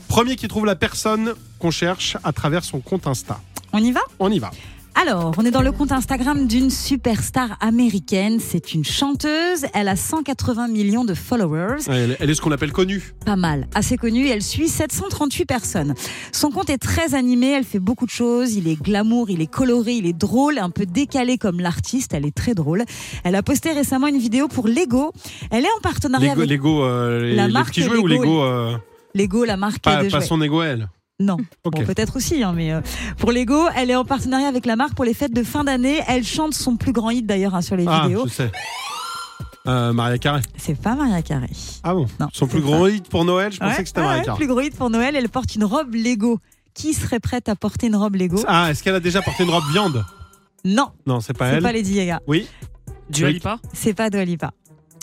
Premier 0.07 0.35
qui 0.35 0.47
trouve 0.47 0.65
la 0.65 0.75
personne 0.75 1.33
qu'on 1.59 1.71
cherche 1.71 2.17
à 2.23 2.31
travers 2.33 2.63
son 2.63 2.79
compte 2.79 3.07
Insta. 3.07 3.39
On 3.71 3.79
y 3.79 3.91
va? 3.91 4.01
On 4.19 4.31
y 4.31 4.39
va. 4.39 4.51
Alors, 4.95 5.33
on 5.37 5.45
est 5.45 5.51
dans 5.51 5.61
le 5.61 5.71
compte 5.71 5.93
Instagram 5.93 6.45
d'une 6.45 6.69
superstar 6.69 7.57
américaine. 7.61 8.39
C'est 8.39 8.73
une 8.73 8.83
chanteuse. 8.83 9.65
Elle 9.73 9.87
a 9.87 9.95
180 9.95 10.67
millions 10.67 11.05
de 11.05 11.13
followers. 11.13 11.77
Elle, 11.87 12.17
elle 12.19 12.29
est 12.29 12.33
ce 12.33 12.41
qu'on 12.41 12.51
appelle 12.51 12.73
connue. 12.73 13.13
Pas 13.25 13.37
mal, 13.37 13.67
assez 13.75 13.95
connue. 13.97 14.27
Elle 14.27 14.41
suit 14.41 14.67
738 14.67 15.45
personnes. 15.45 15.93
Son 16.33 16.51
compte 16.51 16.69
est 16.69 16.77
très 16.77 17.15
animé. 17.15 17.51
Elle 17.51 17.63
fait 17.63 17.79
beaucoup 17.79 18.05
de 18.05 18.11
choses. 18.11 18.55
Il 18.55 18.67
est 18.67 18.75
glamour, 18.75 19.29
il 19.29 19.41
est 19.41 19.51
coloré, 19.51 19.93
il 19.93 20.05
est 20.05 20.17
drôle, 20.17 20.57
un 20.57 20.69
peu 20.69 20.85
décalé 20.85 21.37
comme 21.37 21.61
l'artiste. 21.61 22.13
Elle 22.13 22.25
est 22.25 22.35
très 22.35 22.53
drôle. 22.53 22.83
Elle 23.23 23.35
a 23.35 23.43
posté 23.43 23.71
récemment 23.71 24.07
une 24.07 24.19
vidéo 24.19 24.49
pour 24.49 24.67
Lego. 24.67 25.13
Elle 25.49 25.63
est 25.63 25.71
en 25.77 25.81
partenariat 25.81 26.31
Lego, 26.35 26.41
avec 26.41 26.49
Lego, 26.51 26.83
euh, 26.83 27.21
les, 27.21 27.35
La 27.35 27.47
les 27.47 27.53
marque 27.53 27.69
petits 27.69 27.83
jouets 27.83 27.97
ou 27.97 28.07
Lego, 28.07 28.23
Lego 28.23 28.43
euh, 28.43 28.77
Lego, 29.15 29.45
la 29.45 29.55
marque 29.55 29.79
pas, 29.79 30.03
de 30.03 30.09
pas 30.09 30.19
jouets. 30.19 30.27
son 30.27 30.41
ego 30.41 30.61
elle. 30.61 30.89
Non. 31.19 31.37
Bon, 31.65 31.83
peut-être 31.85 32.15
aussi, 32.15 32.43
hein, 32.43 32.53
mais 32.55 32.71
euh, 32.71 32.79
pour 33.17 33.31
Lego, 33.31 33.67
elle 33.75 33.91
est 33.91 33.95
en 33.95 34.05
partenariat 34.05 34.47
avec 34.47 34.65
la 34.65 34.75
marque 34.77 34.95
pour 34.95 35.03
les 35.05 35.13
fêtes 35.13 35.33
de 35.33 35.43
fin 35.43 35.63
d'année. 35.65 35.99
Elle 36.07 36.23
chante 36.25 36.53
son 36.53 36.77
plus 36.77 36.93
grand 36.93 37.09
hit 37.09 37.25
d'ailleurs 37.25 37.55
hein, 37.55 37.61
sur 37.61 37.75
les 37.75 37.85
Ah, 37.87 38.03
vidéos. 38.03 38.25
je 38.27 38.31
sais. 38.33 38.51
Euh, 39.67 39.91
Maria 39.91 40.17
Carré. 40.17 40.41
C'est 40.57 40.79
pas 40.79 40.95
Maria 40.95 41.21
Carey. 41.21 41.49
Ah 41.83 41.93
bon? 41.93 42.07
Non, 42.19 42.27
Son 42.31 42.45
c'est 42.45 42.51
plus 42.51 42.61
pas. 42.61 42.67
grand 42.67 42.87
hit 42.87 43.09
pour 43.09 43.25
Noël, 43.25 43.51
je 43.51 43.59
pensais 43.59 43.81
que 43.81 43.87
c'était 43.87 43.99
ouais, 43.99 44.05
Maria 44.05 44.19
ouais, 44.21 44.25
Carey. 44.25 44.37
plus 44.37 44.47
gros 44.47 44.61
hit 44.61 44.75
pour 44.75 44.89
Noël. 44.89 45.15
Elle 45.15 45.29
porte 45.29 45.53
une 45.55 45.65
robe 45.65 45.93
Lego. 45.93 46.39
Qui 46.73 46.93
serait 46.93 47.19
prête 47.19 47.49
à 47.49 47.55
porter 47.55 47.87
une 47.87 47.95
robe 47.97 48.15
Lego? 48.15 48.41
Ah, 48.47 48.71
est-ce 48.71 48.81
qu'elle 48.83 48.95
a 48.95 48.99
déjà 49.01 49.21
porté 49.21 49.43
une 49.43 49.49
robe 49.49 49.65
viande? 49.71 50.05
Non, 50.63 50.87
Non, 51.05 51.19
c'est 51.19 51.37
pas 51.37 51.49
c'est 51.49 51.57
elle. 51.57 51.63
pas 51.63 51.73
Lady 51.73 51.95
Gaga. 51.95 52.21
Oui. 52.27 52.47
Dua. 53.09 53.31
Lipa? 53.31 53.59
C'est 53.73 53.93
pas 53.93 54.09
Dua 54.09 54.23
Lipa. 54.23 54.51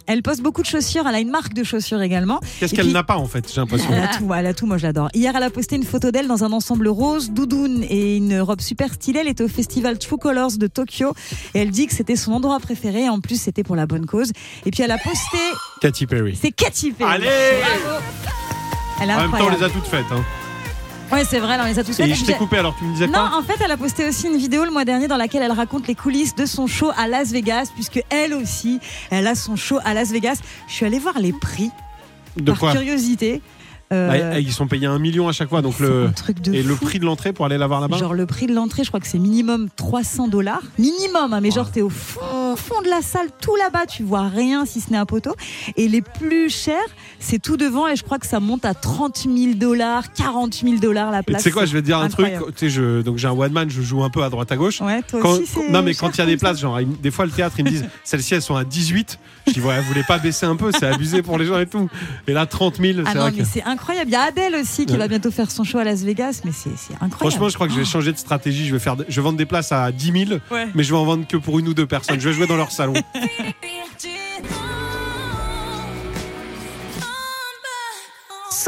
Elle 0.07 0.23
poste 0.23 0.43
beaucoup 0.43 0.63
de 0.63 0.67
chaussures. 0.67 1.07
Elle 1.09 1.15
a 1.15 1.21
une 1.21 1.31
marque 1.31 1.53
de 1.53 1.65
chaussures 1.65 2.01
également. 2.03 2.41
Qu'est-ce 2.61 2.75
qu'elle 2.75 2.93
n'a 2.93 3.03
pas 3.03 3.17
en 3.17 3.27
fait, 3.27 3.51
j'ai 3.53 3.61
l'impression. 3.61 3.89
Elle 3.93 4.03
a 4.03 4.09
tout, 4.09 4.35
elle 4.35 4.47
a 4.47 4.55
tout, 4.55 4.67
moi 4.67 4.79
j'adore. 4.79 5.09
Hier, 5.15 5.33
elle 5.37 5.43
a 5.43 5.51
posté 5.51 5.77
une 5.77 5.85
photo 5.85 6.11
d'elle 6.11 6.29
dans 6.29 6.45
un 6.45 6.53
ensemble 6.53 6.89
rose, 6.89 7.31
doudoune 7.31 7.85
et 7.89 8.17
une 8.17 8.41
robe 8.41 8.61
super 8.61 8.95
stylée. 8.95 9.21
Elle 9.21 9.29
était 9.29 9.45
au 9.45 9.49
festival 9.49 9.99
True 9.99 10.19
Colors 10.19 10.59
de 10.59 10.67
Tokyo 10.67 11.15
et 11.55 11.61
elle 11.61 11.71
dit 11.71 11.87
que 11.87 11.95
c'était 11.95 12.17
son 12.17 12.33
endroit 12.33 12.61
préféré. 12.61 13.09
En 13.09 13.21
plus, 13.21 13.41
c'était 13.41 13.63
pour 13.63 13.77
la 13.77 13.87
bonne 13.87 14.07
cause. 14.07 14.33
Et 14.65 14.71
puis, 14.71 14.83
elle 14.83 14.91
a 14.93 14.99
posté. 14.99 15.39
Katy 15.81 16.07
Perry. 16.07 16.39
C'est 16.41 16.53
Katy 16.53 16.93
Perry. 16.93 17.11
Allez 17.11 17.27
Bravo. 17.83 18.01
Elle 19.03 19.11
est 19.11 19.13
En 19.13 19.21
même 19.23 19.31
temps, 19.31 19.47
on 19.47 19.57
les 19.57 19.63
a 19.63 19.69
toutes 19.69 19.87
faites. 19.87 20.07
Hein. 20.11 20.25
Ouais, 21.13 21.25
c'est 21.25 21.39
vrai, 21.39 21.57
on 21.61 21.65
les 21.67 21.79
a 21.79 21.85
tous 21.85 21.99
Et 22.01 22.05
faites. 22.09 22.15
je 22.17 22.25
t'ai 22.25 22.35
coupé 22.35 22.59
alors, 22.59 22.75
tu 22.77 22.85
me 22.85 22.93
disais 22.93 23.07
Non, 23.07 23.13
quoi 23.13 23.39
en 23.39 23.43
fait, 23.43 23.55
elle 23.65 23.71
a 23.71 23.77
posté 23.77 24.07
aussi 24.09 24.27
une 24.27 24.37
vidéo 24.37 24.65
le 24.65 24.71
mois 24.71 24.85
dernier 24.85 25.07
dans 25.09 25.17
laquelle 25.17 25.43
elle 25.43 25.53
raconte 25.53 25.87
les 25.87 25.95
coulisses 25.95 26.35
de 26.35 26.47
son 26.47 26.67
show 26.67 26.91
à 26.97 27.07
Las 27.07 27.31
Vegas, 27.31 27.69
puisque 27.75 28.03
elle 28.11 28.35
aussi, 28.35 28.81
elle 29.11 29.27
a 29.27 29.35
son 29.35 29.55
show 29.57 29.79
à 29.85 29.95
Las 29.95 30.11
Vegas. 30.11 30.39
Je 30.69 30.73
suis 30.75 30.85
allée 30.87 30.99
voir 30.99 31.19
les 31.21 31.33
prix 31.33 31.71
De 32.37 32.51
par 32.53 32.59
quoi 32.59 32.73
curiosité. 32.73 33.41
Euh, 33.93 34.33
Ah, 34.35 34.41
Ils 34.41 34.53
sont 34.53 34.67
payés 34.67 34.89
un 34.89 34.99
million 34.99 35.29
à 35.29 35.33
chaque 35.33 35.49
fois, 35.49 35.63
donc 35.63 35.79
le 35.79 36.07
un 36.09 36.11
truc 36.11 36.41
de 36.41 36.53
et 36.53 36.65
le 36.65 36.75
prix 36.75 36.99
de 36.99 37.05
l'entrée 37.05 37.33
pour 37.33 37.47
aller 37.47 37.57
la 37.57 37.69
voir 37.69 37.81
là-bas. 37.81 37.97
Genre 37.99 38.15
le 38.15 38.27
prix 38.27 38.49
de 38.49 38.53
l'entrée, 38.55 38.83
je 38.83 38.89
crois 38.89 38.99
que 38.99 39.07
c'est 39.07 39.19
minimum 39.21 39.69
300 39.77 40.27
dollars. 40.27 40.63
Minimum, 40.77 41.33
hein, 41.33 41.41
mais 41.41 41.53
genre 41.53 41.71
t'es 41.71 41.83
au 41.83 41.89
fond, 41.89 42.21
fond 42.57 42.81
de 42.83 42.89
la 42.89 43.03
salle, 43.03 43.29
tout 43.41 43.55
là-bas, 43.57 43.87
tu 43.87 44.03
vois 44.03 44.29
rien 44.29 44.65
si 44.67 44.81
ce 44.81 44.91
n'est 44.91 44.97
un 44.99 45.07
poteau. 45.07 45.35
Et 45.77 45.89
les 45.89 46.01
plus 46.03 46.51
chers, 46.51 46.77
c'est 47.21 47.41
tout 47.41 47.57
devant 47.57 47.87
et 47.89 47.97
je 47.97 48.03
crois 48.03 48.19
que 48.19 48.27
ça 48.27 48.41
monte 48.41 48.65
à 48.65 48.75
30 48.75 49.27
000 49.33 49.55
dollars, 49.55 50.13
40 50.13 50.55
000 50.55 50.77
dollars 50.77 51.11
la 51.11 51.19
Et 51.21 51.23
tu 51.23 51.27
place. 51.33 51.43
sais 51.43 51.51
quoi, 51.51 51.67
je 51.67 51.73
vais 51.73 51.81
te 51.81 51.87
dire 51.87 51.99
un 51.99 52.09
truc. 52.09 52.27
Tu 52.57 52.67
sais, 52.67 52.71
je, 52.71 53.03
donc 53.03 53.19
j'ai 53.19 53.29
un 53.29 53.33
one 53.33 53.53
man, 53.53 53.69
je 53.71 53.83
joue 53.83 54.03
un 54.03 54.11
peu 54.11 54.23
à 54.23 54.31
droite 54.31 54.51
à 54.53 54.57
gauche. 54.57 54.81
Ouais, 54.81 55.03
toi 55.03 55.21
Quand- 55.23 55.31
aussi, 55.33 55.47
c'est 55.47 55.71
non 55.71 55.83
mais 55.83 55.95
quand 55.95 56.11
il 56.15 56.19
y 56.19 56.21
a 56.23 56.27
des 56.27 56.37
places, 56.37 56.61
genre 56.61 56.79
des 57.03 57.11
fois 57.11 57.25
le 57.27 57.31
théâtre 57.31 57.57
ils 57.59 57.65
me 57.65 57.71
disent 57.71 57.85
celles-ci 58.05 58.35
elles 58.35 58.43
sont 58.43 58.57
à 58.57 58.65
18. 58.65 59.19
Je 59.47 59.53
dis 59.53 59.61
ouais, 59.61 59.79
vous 59.81 59.89
voulez 59.89 60.03
pas 60.03 60.19
baisser 60.19 60.47
un 60.47 60.57
peu, 60.57 60.71
c'est 60.73 60.87
abusé 60.87 61.23
pour 61.23 61.39
les 61.39 61.47
gens 61.47 61.59
et 61.61 61.67
tout. 61.67 61.89
Et 62.27 62.33
là 62.33 62.47
30 62.47 62.77
000, 62.79 62.99
Ah 63.05 63.11
c'est 63.11 63.15
non, 63.15 63.21
vrai 63.23 63.33
mais 63.37 63.43
que. 63.43 63.49
c'est 63.53 63.63
incroyable. 63.65 64.11
Il 64.11 64.15
y 64.15 64.17
a 64.17 64.23
Adèle 64.23 64.55
aussi 64.57 64.87
qui 64.87 64.93
Ouais. 64.95 64.99
va 64.99 65.09
bientôt 65.09 65.31
faire 65.31 65.51
son 65.51 65.63
show 65.65 65.79
à 65.79 65.85
Las 65.85 66.03
Vegas, 66.03 66.41
mais 66.45 66.53
c'est 66.53 66.71
c'est 66.77 66.95
incroyable. 66.95 67.17
Franchement, 67.17 67.49
je 67.49 67.55
crois 67.55 67.67
que 67.67 67.73
je 67.75 67.79
vais 67.79 67.85
changer 67.85 68.13
de 68.13 68.19
stratégie. 68.19 68.67
Je 68.67 68.73
vais 68.73 68.79
faire, 68.81 68.97
je 69.09 69.15
vais 69.15 69.23
vendre 69.23 69.39
des 69.39 69.47
places 69.47 69.73
à 69.73 69.91
10 69.93 70.27
000, 70.27 70.41
Ouais. 70.51 70.67
mais 70.75 70.83
je 70.83 70.91
vais 70.93 70.99
en 70.99 71.05
vendre 71.05 71.27
que 71.27 71.37
pour 71.37 71.59
une 71.59 71.69
ou 71.69 71.75
deux 71.75 71.87
personnes. 71.87 72.19
Je 72.21 72.29
vais 72.29 72.35
jouer 72.35 72.46
dans 72.47 72.57
leur 72.57 72.71
salon. 72.71 72.95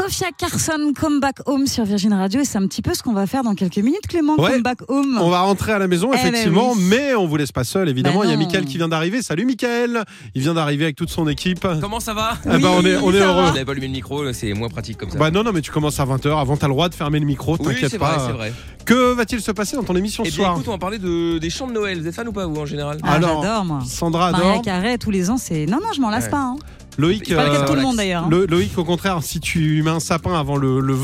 Sophia 0.01 0.27
Carson, 0.37 0.93
Come 0.97 1.19
Back 1.19 1.39
Home 1.45 1.67
sur 1.67 1.83
Virgin 1.83 2.13
Radio, 2.13 2.39
et 2.39 2.45
c'est 2.45 2.57
un 2.57 2.65
petit 2.67 2.81
peu 2.81 2.93
ce 2.93 3.03
qu'on 3.03 3.11
va 3.11 3.27
faire 3.27 3.43
dans 3.43 3.53
quelques 3.53 3.79
minutes, 3.79 4.07
Clément. 4.07 4.39
Ouais. 4.39 4.51
Come 4.53 4.61
Back 4.61 4.77
Home. 4.87 5.19
On 5.21 5.29
va 5.29 5.41
rentrer 5.41 5.73
à 5.73 5.79
la 5.79 5.87
maison, 5.89 6.11
Eh 6.13 6.15
ben 6.15 6.19
effectivement, 6.27 6.71
oui. 6.71 6.81
mais 6.89 7.15
on 7.15 7.27
vous 7.27 7.35
laisse 7.35 7.51
pas 7.51 7.65
seul, 7.65 7.89
évidemment. 7.89 8.19
Bah 8.19 8.25
Il 8.25 8.31
y 8.31 8.33
a. 8.33 8.37
Mickaël 8.37 8.63
qui 8.63 8.77
vient 8.77 8.87
d'arriver. 8.87 9.21
Salut 9.21 9.43
Mickaël 9.43 10.05
Il 10.35 10.41
vient 10.41 10.53
d'arriver 10.53 10.85
avec 10.85 10.95
toute 10.95 11.09
son 11.09 11.27
équipe. 11.27 11.67
Comment 11.81 11.99
ça 11.99 12.13
va? 12.13 12.37
Ah 12.49 12.57
bah, 12.59 12.69
on 12.77 12.85
est, 12.85 12.95
on 12.95 13.11
heureux. 13.11 13.43
Vous 13.43 13.49
avez 13.57 13.65
pas 13.65 13.73
allumé 13.73 13.87
le 13.87 13.91
micro, 13.93 14.31
c'est 14.31 14.53
moins 14.53 14.69
pratique 14.69 14.97
comme 14.97 15.09
ça. 15.09 15.17
Bah 15.19 15.31
non, 15.31 15.43
non, 15.43 15.51
mais 15.51 15.59
tu 15.61 15.71
commences 15.71 15.99
à 15.99 16.05
20h. 16.05 16.39
Avant, 16.39 16.55
t'as 16.55 16.67
le 16.67 16.73
droit 16.73 16.87
de 16.87 16.95
fermer 16.95 17.19
le 17.19 17.25
micro, 17.25 17.57
oui, 17.59 17.65
t'inquiète 17.65 17.91
c'est 17.91 17.99
pas. 17.99 18.13
vrai, 18.17 18.23
c'est 18.27 18.31
vrai. 18.37 18.53
Que 18.85 19.11
va-t-il 19.13 19.41
se 19.41 19.51
passer 19.51 19.75
dans 19.75 19.83
ton 19.83 19.97
émission 19.97 20.23
ce 20.23 20.29
bien 20.29 20.37
soir? 20.37 20.53
écoute, 20.53 20.67
on 20.69 20.71
va 20.71 20.77
parler 20.77 20.97
de, 20.99 21.39
des 21.39 21.49
chants 21.49 21.67
de 21.67 21.73
Noël. 21.73 21.99
Vous 21.99 22.07
êtes 22.07 22.15
fan 22.15 22.27
ou 22.27 22.31
pas, 22.31 22.45
vous, 22.45 22.55
en 22.61 22.65
général? 22.65 22.99
Ah, 23.03 23.15
Alors, 23.15 23.65
moi. 23.65 23.79
Sandra 23.85 24.31
Maria 24.31 24.51
adore. 24.51 24.61
Carré, 24.61 24.97
tous 24.97 25.11
les 25.11 25.29
ans, 25.29 25.37
c'est. 25.37 25.65
Non, 25.65 25.79
non, 25.83 25.91
je 25.93 25.99
m'en 25.99 26.09
lasse 26.09 26.23
Ouais. 26.25 26.29
pas. 26.31 26.37
hein. 26.39 26.55
Loïc, 26.99 27.23
C'est 27.27 27.35
pas 27.35 27.45
le 27.45 27.51
cas 27.51 27.57
de 27.59 27.63
euh, 27.63 27.67
tout 27.67 27.75
le 27.75 27.81
monde 27.81 27.95
d'ailleurs. 27.97 28.23
hein. 28.25 28.45
Loïc, 28.49 28.77
au 28.77 28.83
contraire, 28.83 29.19
si 29.21 29.39
tu 29.39 29.81
mets 29.83 29.89
un 29.89 29.99
sapin 29.99 30.33
avant 30.39 30.57
le, 30.57 30.79
le 30.79 30.93
20 30.93 30.99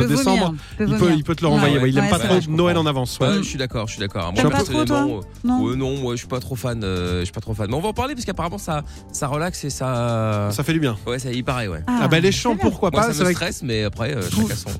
Il 0.00 0.04
euh, 0.04 0.06
décembre, 0.06 0.38
vomir, 0.46 0.54
il 0.78 0.86
peut, 0.86 0.94
vomir. 0.96 1.14
il 1.16 1.24
peut 1.24 1.34
te 1.34 1.42
le 1.42 1.48
renvoyer. 1.48 1.76
Ouais, 1.76 1.82
ouais, 1.84 1.90
il 1.90 1.98
aime 1.98 2.04
ouais, 2.04 2.10
pas 2.10 2.18
trop 2.18 2.38
Noël 2.48 2.76
en 2.76 2.86
avance. 2.86 3.18
Ouais, 3.20 3.28
ouais. 3.28 3.34
je 3.38 3.42
suis 3.42 3.58
d'accord, 3.58 3.86
je 3.86 3.92
suis 3.92 4.00
d'accord. 4.00 4.24
Moi, 4.32 4.34
T'aimes 4.34 4.50
pas 4.50 4.58
trop, 4.62 4.84
toi 4.84 4.84
personnellement, 4.84 5.20
Non. 5.44 5.68
euh, 5.68 5.74
non, 5.76 5.96
moi, 5.96 6.14
je 6.14 6.18
suis 6.18 6.28
pas 6.28 6.40
trop 6.40 6.56
fan. 6.56 6.82
euh, 6.84 7.20
je 7.20 7.24
suis 7.24 7.32
pas 7.32 7.40
trop 7.40 7.54
fan. 7.54 7.66
Mais 7.68 7.74
on 7.76 7.80
va 7.80 7.88
en 7.88 7.92
parler 7.92 8.14
parce 8.14 8.24
qu'apparemment, 8.26 8.58
ça, 8.58 8.82
ça 9.12 9.26
relaxe 9.26 9.64
et 9.64 9.70
ça. 9.70 10.48
Ça 10.52 10.62
fait 10.62 10.72
du 10.72 10.80
bien. 10.80 10.96
Ouais, 11.06 11.18
ça 11.18 11.32
y 11.32 11.42
paraît, 11.42 11.68
ouais. 11.68 11.80
Ah, 11.86 12.08
bah 12.08 12.20
les 12.20 12.32
chants, 12.32 12.56
pourquoi 12.56 12.90
Moi, 12.92 13.00
pas 13.00 13.06
ça 13.08 13.14
C'est 13.14 13.24
me 13.24 13.32
stresse, 13.32 13.62
mais 13.62 13.84
après, 13.84 14.14
euh, 14.14 14.22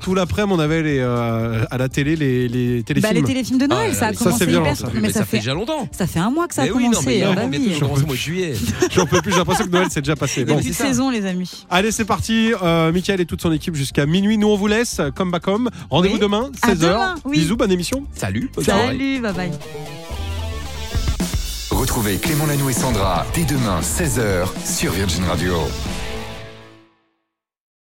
tout, 0.00 0.14
l'après-midi, 0.14 0.54
on 0.54 0.58
avait 0.60 0.82
les, 0.82 0.98
euh, 0.98 1.64
à 1.70 1.78
la 1.78 1.88
télé 1.88 2.16
les, 2.16 2.82
téléfilms. 2.82 3.02
Bah, 3.02 3.12
les 3.18 3.22
téléfilms 3.22 3.58
de 3.58 3.66
Noël, 3.66 3.90
Ah, 3.92 3.94
ça 3.94 4.06
a 4.06 4.10
mais 4.10 4.16
ça, 4.16 4.24
commencé 4.24 4.44
hyper. 4.44 4.62
Mais, 4.62 5.00
Mais 5.00 5.08
ça, 5.12 5.20
ça 5.20 5.24
fait 5.24 5.38
déjà 5.38 5.54
longtemps. 5.54 5.88
ça 5.92 6.06
fait 6.06 6.18
un 6.18 6.30
mois 6.30 6.48
que 6.48 6.54
ça 6.54 6.62
a 6.62 6.64
Mais 6.66 6.70
oui, 6.72 6.84
non, 6.84 6.90
commencé. 6.90 7.06
mais 7.06 7.22
ah 7.22 7.34
non, 7.34 7.48
bah 7.48 8.14
juillet. 8.14 8.54
J'en 8.94 9.06
peux 9.06 9.20
plus, 9.22 9.30
j'ai 9.32 9.38
l'impression 9.38 9.64
que 9.66 9.70
Noël 9.70 9.86
c'est 9.90 10.00
déjà 10.00 10.16
passé. 10.16 10.44
Petite 10.58 10.74
ça. 10.74 10.84
saison, 10.86 11.10
les 11.10 11.24
amis. 11.26 11.66
Allez, 11.70 11.90
c'est 11.92 12.04
parti. 12.04 12.52
Euh, 12.62 12.92
Mickaël 12.92 13.20
et 13.20 13.26
toute 13.26 13.40
son 13.42 13.52
équipe 13.52 13.74
jusqu'à 13.74 14.06
minuit. 14.06 14.38
Nous, 14.38 14.48
on 14.48 14.56
vous 14.56 14.66
laisse. 14.66 15.00
Comme 15.14 15.30
back 15.30 15.46
home. 15.48 15.70
Rendez-vous 15.90 16.14
Oui. 16.14 16.20
demain, 16.20 16.50
À 16.62 16.68
16h. 16.74 16.78
demain, 16.80 17.14
oui. 17.24 17.38
Bisous, 17.38 17.56
bonne 17.56 17.72
émission. 17.72 18.04
Salut, 18.14 18.50
bonne. 18.54 18.64
Salut, 18.64 19.20
bye 19.20 19.32
bye. 19.32 19.50
Retrouvez 21.70 22.16
Clément 22.18 22.46
Lanoux 22.46 22.68
et 22.68 22.72
Sandra 22.74 23.24
dès 23.34 23.44
demain 23.44 23.80
16h 23.80 24.46
sur 24.66 24.92
Virgin 24.92 25.24
Radio. 25.24 25.54